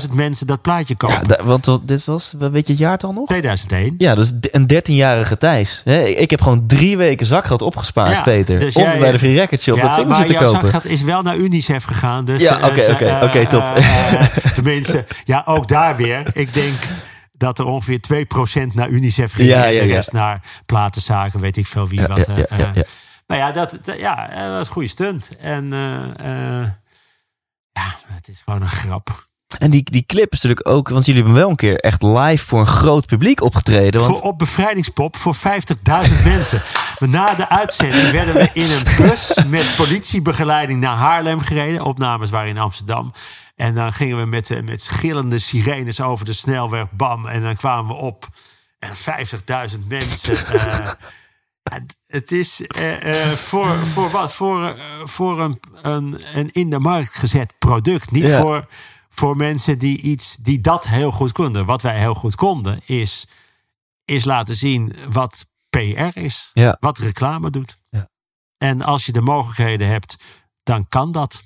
[0.08, 1.22] 60.000 mensen dat plaatje kopen.
[1.28, 3.26] Ja, want dit was, weet je het jaartal nog?
[3.26, 3.94] 2001.
[3.98, 5.82] Ja, dus een 13-jarige Thijs.
[6.16, 8.58] Ik heb gewoon drie weken zakgeld opgespaard, Ja, Peter.
[8.58, 10.60] dus om jij- bij de Free Record Shop dat singeltje te jouw kopen.
[10.60, 12.24] zakgeld is wel naar Unicef gegaan.
[12.24, 13.62] Dus, Ja, eh, oké, ze- oké, eh, oké, top.
[13.62, 16.22] eh, eh, tenminste, ja, ook daar weer.
[16.32, 16.74] Ik denk
[17.32, 19.48] dat er ongeveer 2% naar Unicef ging.
[19.48, 19.94] Ja, en ja, de ja.
[19.94, 22.26] rest naar platenzaken, weet ik veel wie Ja, wat.
[23.26, 25.36] Nou ja, dat, dat- ja, eh, dat was een goede stunt.
[25.36, 26.68] En eh, eh,
[27.72, 29.24] ja, het is gewoon een grap.
[29.58, 32.44] En die, die clip is natuurlijk ook, want jullie hebben wel een keer echt live
[32.44, 34.00] voor een groot publiek opgetreden.
[34.00, 35.42] Want, Voor, op bevrijdingspop voor 50.000
[36.24, 36.62] mensen.
[36.98, 41.84] Maar Na de uitzending werden we in een bus met politiebegeleiding naar Haarlem gereden.
[41.84, 43.12] Opnames waren in Amsterdam.
[43.56, 46.84] En dan gingen we met, met schillende sirenes over de snelweg.
[46.90, 47.26] Bam.
[47.26, 48.28] En dan kwamen we op.
[48.78, 50.36] En 50.000 mensen.
[50.52, 50.96] ja,
[52.06, 54.34] het is eh, eh, voor, voor wat?
[54.34, 58.10] Voor, eh, voor een, een, een in de markt gezet product.
[58.10, 58.40] Niet Ja.
[58.40, 58.68] voor,
[59.08, 61.64] voor mensen die, iets, die dat heel goed konden.
[61.64, 63.24] Wat wij heel goed konden is,
[64.04, 66.50] is laten zien wat PR is.
[66.52, 66.76] Ja.
[66.80, 67.80] Wat reclame doet.
[67.90, 68.08] Ja.
[68.58, 70.16] En als je de mogelijkheden hebt,
[70.62, 71.44] dan kan dat.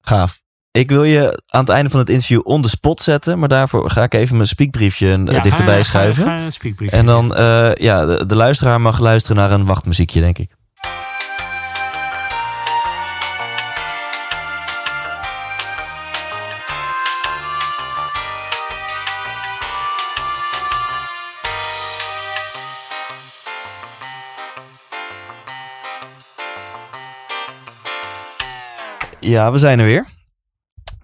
[0.00, 0.42] gaaf.
[0.72, 3.38] Ik wil je aan het einde van het interview on the spot zetten.
[3.38, 6.50] Maar daarvoor ga ik even mijn speakbriefje eh, dichterbij schuiven.
[6.88, 10.50] En dan, eh, ja, de luisteraar mag luisteren naar een wachtmuziekje, denk ik.
[29.20, 30.06] Ja, we zijn er weer.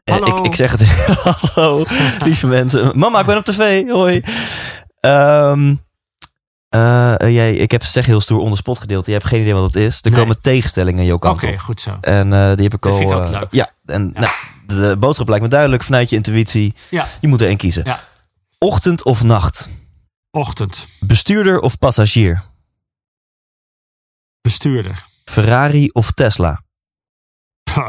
[0.06, 0.36] Eh, Hallo.
[0.36, 0.82] Ik, ik zeg het.
[1.54, 1.84] Hallo,
[2.24, 2.98] lieve mensen.
[2.98, 3.88] Mama, ik ben op tv.
[3.90, 4.22] Hoi.
[5.00, 5.74] Ehm,
[6.68, 9.06] eh, jij, ik heb zeg heel stoer onder spot gedeeld.
[9.06, 9.98] Je hebt geen idee wat het is.
[10.02, 10.20] Er Nee.
[10.20, 11.98] komen tegenstellingen jouw kant Oké, goed zo.
[12.00, 12.98] En eh, die heb ik Dat al.
[12.98, 13.52] vind ik eh, altijd leuk.
[13.52, 14.32] Ja, en Nou,
[14.66, 16.74] de boodschap lijkt me duidelijk vanuit je intuïtie.
[16.90, 17.06] Ja.
[17.20, 17.84] Je moet er één kiezen.
[17.84, 18.00] Ja.
[18.58, 19.68] Ochtend of nacht?
[20.30, 20.86] Ochtend.
[21.00, 22.42] Bestuurder of passagier?
[24.40, 25.04] Bestuurder.
[25.24, 26.62] Ferrari of Tesla?
[27.62, 27.88] Puh,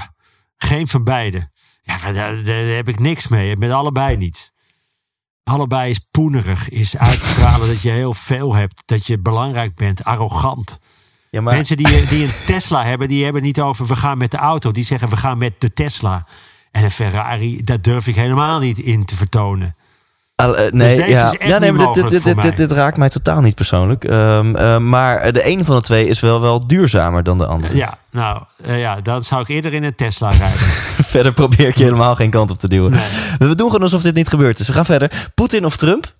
[0.57, 1.49] geen van beide.
[1.88, 3.57] Ja, daar heb ik niks mee.
[3.57, 4.53] Met allebei niet.
[5.43, 6.69] Allebei is poenerig.
[6.69, 8.81] Is uitstralen dat je heel veel hebt.
[8.85, 10.03] Dat je belangrijk bent.
[10.03, 10.79] Arrogant.
[11.29, 14.31] Ja, maar Mensen die, die een Tesla hebben, die hebben niet over we gaan met
[14.31, 14.71] de auto.
[14.71, 16.27] Die zeggen we gaan met de Tesla.
[16.71, 19.75] En een Ferrari, daar durf ik helemaal niet in te vertonen.
[20.38, 21.33] Eh, nee, Dus ja.
[21.39, 24.03] ja, nee, maar dit, dit, dit, dit, raakt mij totaal niet persoonlijk.
[24.03, 27.75] Ehm, eh, maar de een van de twee is wel, wel duurzamer dan de andere.
[27.75, 30.59] Ja, nou, eh, ja, dan zou ik eerder in een Tesla rijden.
[31.13, 32.91] Verder probeer ik je helemaal geen kant op te duwen.
[32.91, 33.07] Nee.
[33.38, 34.67] We doen gewoon alsof dit niet gebeurd is.
[34.67, 35.31] We gaan verder.
[35.35, 36.15] Poetin of Trump?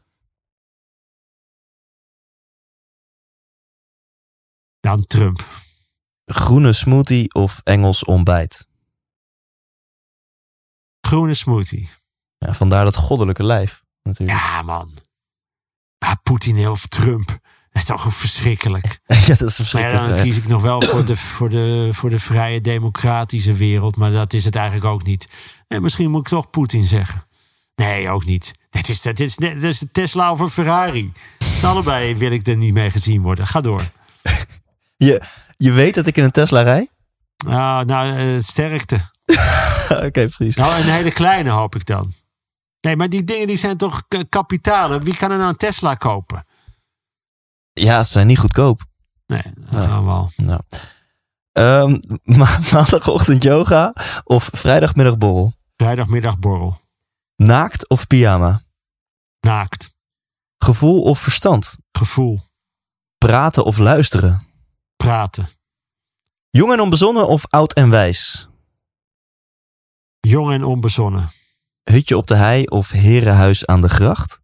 [4.80, 5.44] Dan Trump.
[6.26, 8.68] Groene smoothie of Engels ontbijt?
[11.02, 11.90] Groene smoothie.
[12.38, 13.86] Ja, vandaar dat goddelijke lijf.
[14.08, 14.40] Natuurlijk.
[14.40, 14.92] Ja, man.
[16.00, 17.28] Maar Poetin of Trump.
[17.28, 19.00] Dat is toch verschrikkelijk.
[19.08, 20.08] Ja, dat is Maar ja, verschrikkelijk.
[20.08, 23.96] dan kies ik nog wel voor de, voor, de, voor de vrije democratische wereld.
[23.96, 25.28] Maar dat is het eigenlijk ook niet.
[25.68, 27.24] En misschien moet ik toch Poetin zeggen.
[27.76, 28.52] Nee, ook niet.
[28.70, 31.12] Dit is, dit is, dit is de Tesla of een Ferrari.
[31.62, 33.48] Allebei wil ik er niet mee gezien worden.
[33.48, 33.82] Ga door.
[34.98, 35.22] je,
[35.58, 36.90] je weet dat ik in een Tesla rij?
[37.46, 39.00] Nou, nou eh, sterkte.
[40.06, 40.56] Oké, precies.
[40.56, 42.14] Nou, een hele kleine hoop ik dan.
[42.82, 45.02] Nee, maar die dingen die zijn toch kapitalen.
[45.04, 46.46] Wie kan er nou een Tesla kopen?
[47.74, 48.82] Ja, ze zijn niet goedkoop.
[49.26, 49.88] Nee, dat Nee.
[49.88, 50.32] gaan we al.
[50.36, 50.62] Nou.
[51.52, 52.00] Ehm,
[52.38, 55.54] ma- maandagochtend yoga of vrijdagmiddagborrel?
[55.76, 56.82] Vrijdagmiddagborrel.
[57.36, 58.62] Naakt of pyjama?
[59.40, 59.94] Naakt.
[60.58, 61.76] Gevoel of verstand?
[61.92, 62.42] Gevoel.
[63.18, 64.48] Praten of luisteren?
[64.96, 65.50] Praten.
[66.50, 68.48] Jong en onbezonnen of oud en wijs?
[70.20, 71.30] Jong en onbezonnen.
[71.92, 74.40] Hutje op de hei of herenhuis aan de gracht?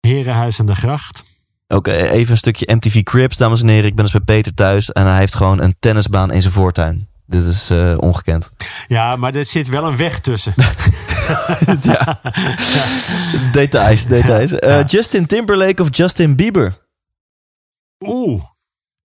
[0.00, 1.24] Herenhuis aan de gracht.
[1.68, 3.86] Oké, even een stukje MTV Cribs, dames en heren.
[3.88, 7.08] Ik ben dus bij Peter thuis en hij heeft gewoon een tennisbaan in zijn voortuin.
[7.26, 8.50] Dit is eh, ongekend.
[8.86, 10.54] Ja, maar er zit wel een weg tussen.
[11.82, 12.20] ja.
[13.52, 14.52] Details, details.
[14.52, 14.82] Eh, Ja.
[14.84, 16.86] Justin Timberlake of Justin Bieber?
[18.06, 18.42] Oeh.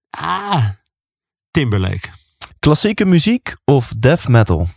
[0.10, 0.66] Ah.
[1.52, 2.10] Timberlake.
[2.60, 4.68] Klassieke muziek of death metal?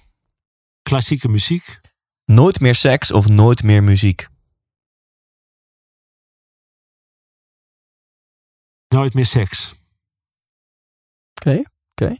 [0.83, 1.81] Klassieke muziek.
[2.25, 4.29] Nooit meer seks of nooit meer muziek?
[8.89, 9.75] Nooit meer seks.
[11.35, 12.17] Oké, oké.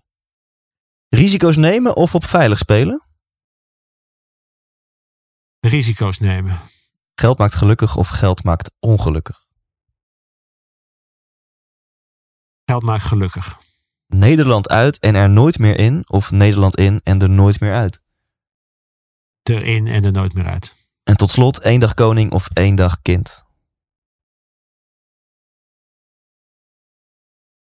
[1.09, 3.07] Risico's nemen of op veilig spelen?
[5.61, 6.61] Risico's nemen.
[7.15, 9.47] Geld maakt gelukkig of geld maakt ongelukkig?
[12.65, 13.59] Geld maakt gelukkig.
[14.07, 18.03] Nederland uit en er nooit meer in of Nederland in en er nooit meer uit?
[19.43, 20.77] Erin en er nooit meer uit.
[21.03, 23.45] En tot slot één dag koning of één dag kind?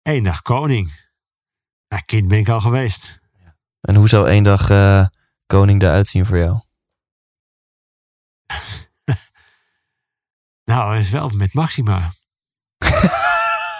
[0.02, 1.10] Eén dag koning.
[1.88, 3.20] Ja, kind ben ik al geweest.
[3.82, 5.06] En hoe zou één dag eh,
[5.46, 6.60] koning eruit zien voor jou?
[10.64, 12.12] Nou, is wel met Maxima.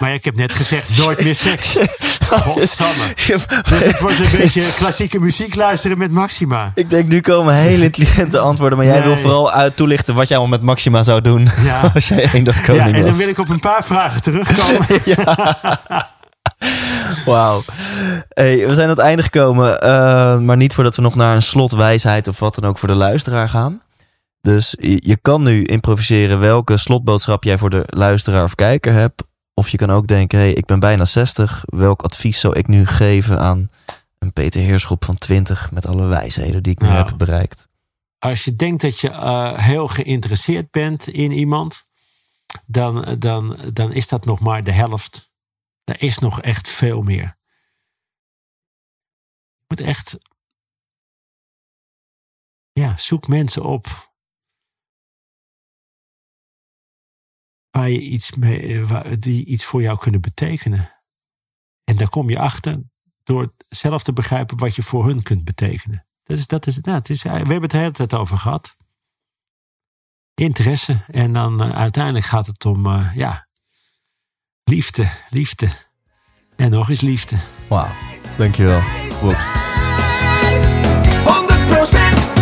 [0.02, 1.76] maar ja, ik heb net gezegd, nooit meer seks.
[2.30, 3.02] Godsamme.
[3.26, 6.72] Dus het wordt een beetje klassieke muziek luisteren met Maxima.
[6.74, 8.78] Ik denk, nu komen hele intelligente antwoorden.
[8.78, 9.06] Maar jij Nee.
[9.08, 11.48] wil vooral uit toelichten wat jij allemaal met Maxima zou doen.
[11.64, 11.90] Ja.
[11.94, 14.86] Als jij één dag Ja, koning en dan wil ik op een paar vragen terugkomen.
[17.24, 17.62] Wauw.
[18.28, 19.80] Hey, we zijn aan het einde gekomen.
[19.80, 22.94] eh, maar niet voordat we nog naar een slotwijsheid of wat dan ook voor de
[22.94, 23.80] luisteraar gaan.
[24.40, 29.22] Dus je kan nu improviseren welke slotboodschap jij voor de luisteraar of kijker hebt.
[29.54, 31.64] Of je kan ook denken, hey, ik ben bijna 60.
[31.66, 33.68] Welk advies zou ik nu geven aan
[34.18, 37.06] een Peter Heerschop van 20 met alle wijsheden die ik nu Nou.
[37.06, 37.68] heb bereikt?
[38.18, 41.86] Als je denkt dat je eh, heel geïnteresseerd bent in iemand,
[42.66, 45.32] dan, dan, dan is dat nog maar de helft.
[45.84, 47.38] Er is nog echt veel meer.
[49.56, 50.18] Je moet echt.
[52.72, 54.11] Ja, zoek mensen op.
[57.72, 61.02] waar je iets mee, eh, die iets voor jou kunnen betekenen.
[61.84, 62.82] En daar kom je achter
[63.24, 66.06] door zelf te begrijpen wat je voor hun kunt betekenen.
[66.22, 68.38] Dat is, dat is, nou, het is, eh, we hebben het de hele tijd over
[68.38, 68.76] gehad.
[70.34, 71.04] Interesse.
[71.06, 73.48] En dan eh, uiteindelijk gaat het om ja,
[74.64, 75.68] liefde, liefde.
[76.56, 77.36] En nog eens liefde.
[77.68, 77.92] Wauw,
[78.36, 78.80] dankjewel.
[82.36, 82.41] 100%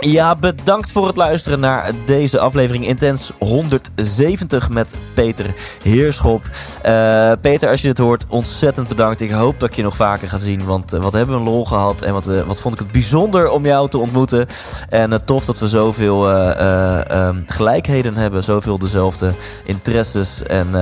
[0.00, 6.42] ja, bedankt voor het luisteren naar deze aflevering Intens 170 met Peter Heerschop.
[6.86, 9.20] Uh, Peter, als je dit hoort, ontzettend bedankt.
[9.20, 11.48] Ik hoop dat ik je nog vaker ga zien, want uh, wat hebben we een
[11.48, 12.00] lol gehad.
[12.02, 14.46] En wat, uh, wat vond ik het bijzonder om jou te ontmoeten.
[14.88, 19.32] En tof dat we zoveel um, gelijkheden hebben, zoveel dezelfde
[19.64, 20.74] interesses en,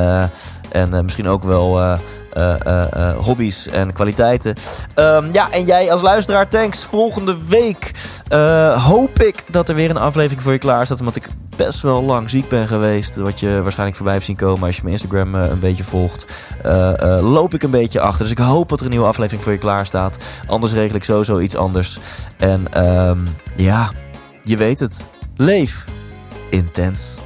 [0.70, 1.98] en misschien ook wel...
[2.36, 4.54] Uh, hobby's en kwaliteiten.
[4.94, 6.84] Um, ja, en jij als luisteraar, thanks.
[6.84, 7.90] Volgende week
[8.78, 11.00] hoop ik dat er weer een aflevering voor je klaar staat.
[11.00, 13.16] Omdat ik best wel lang ziek ben geweest.
[13.16, 16.26] Wat je waarschijnlijk voorbij hebt zien komen als je mijn Instagram een beetje volgt.
[17.20, 18.22] loop ik een beetje achter.
[18.22, 20.16] Dus ik hoop dat er een nieuwe aflevering voor je klaar staat.
[20.46, 21.98] Anders regel ik sowieso iets anders.
[22.38, 23.90] En um, ja,
[24.42, 25.06] je weet het.
[25.36, 25.88] Leef
[26.50, 27.18] intens.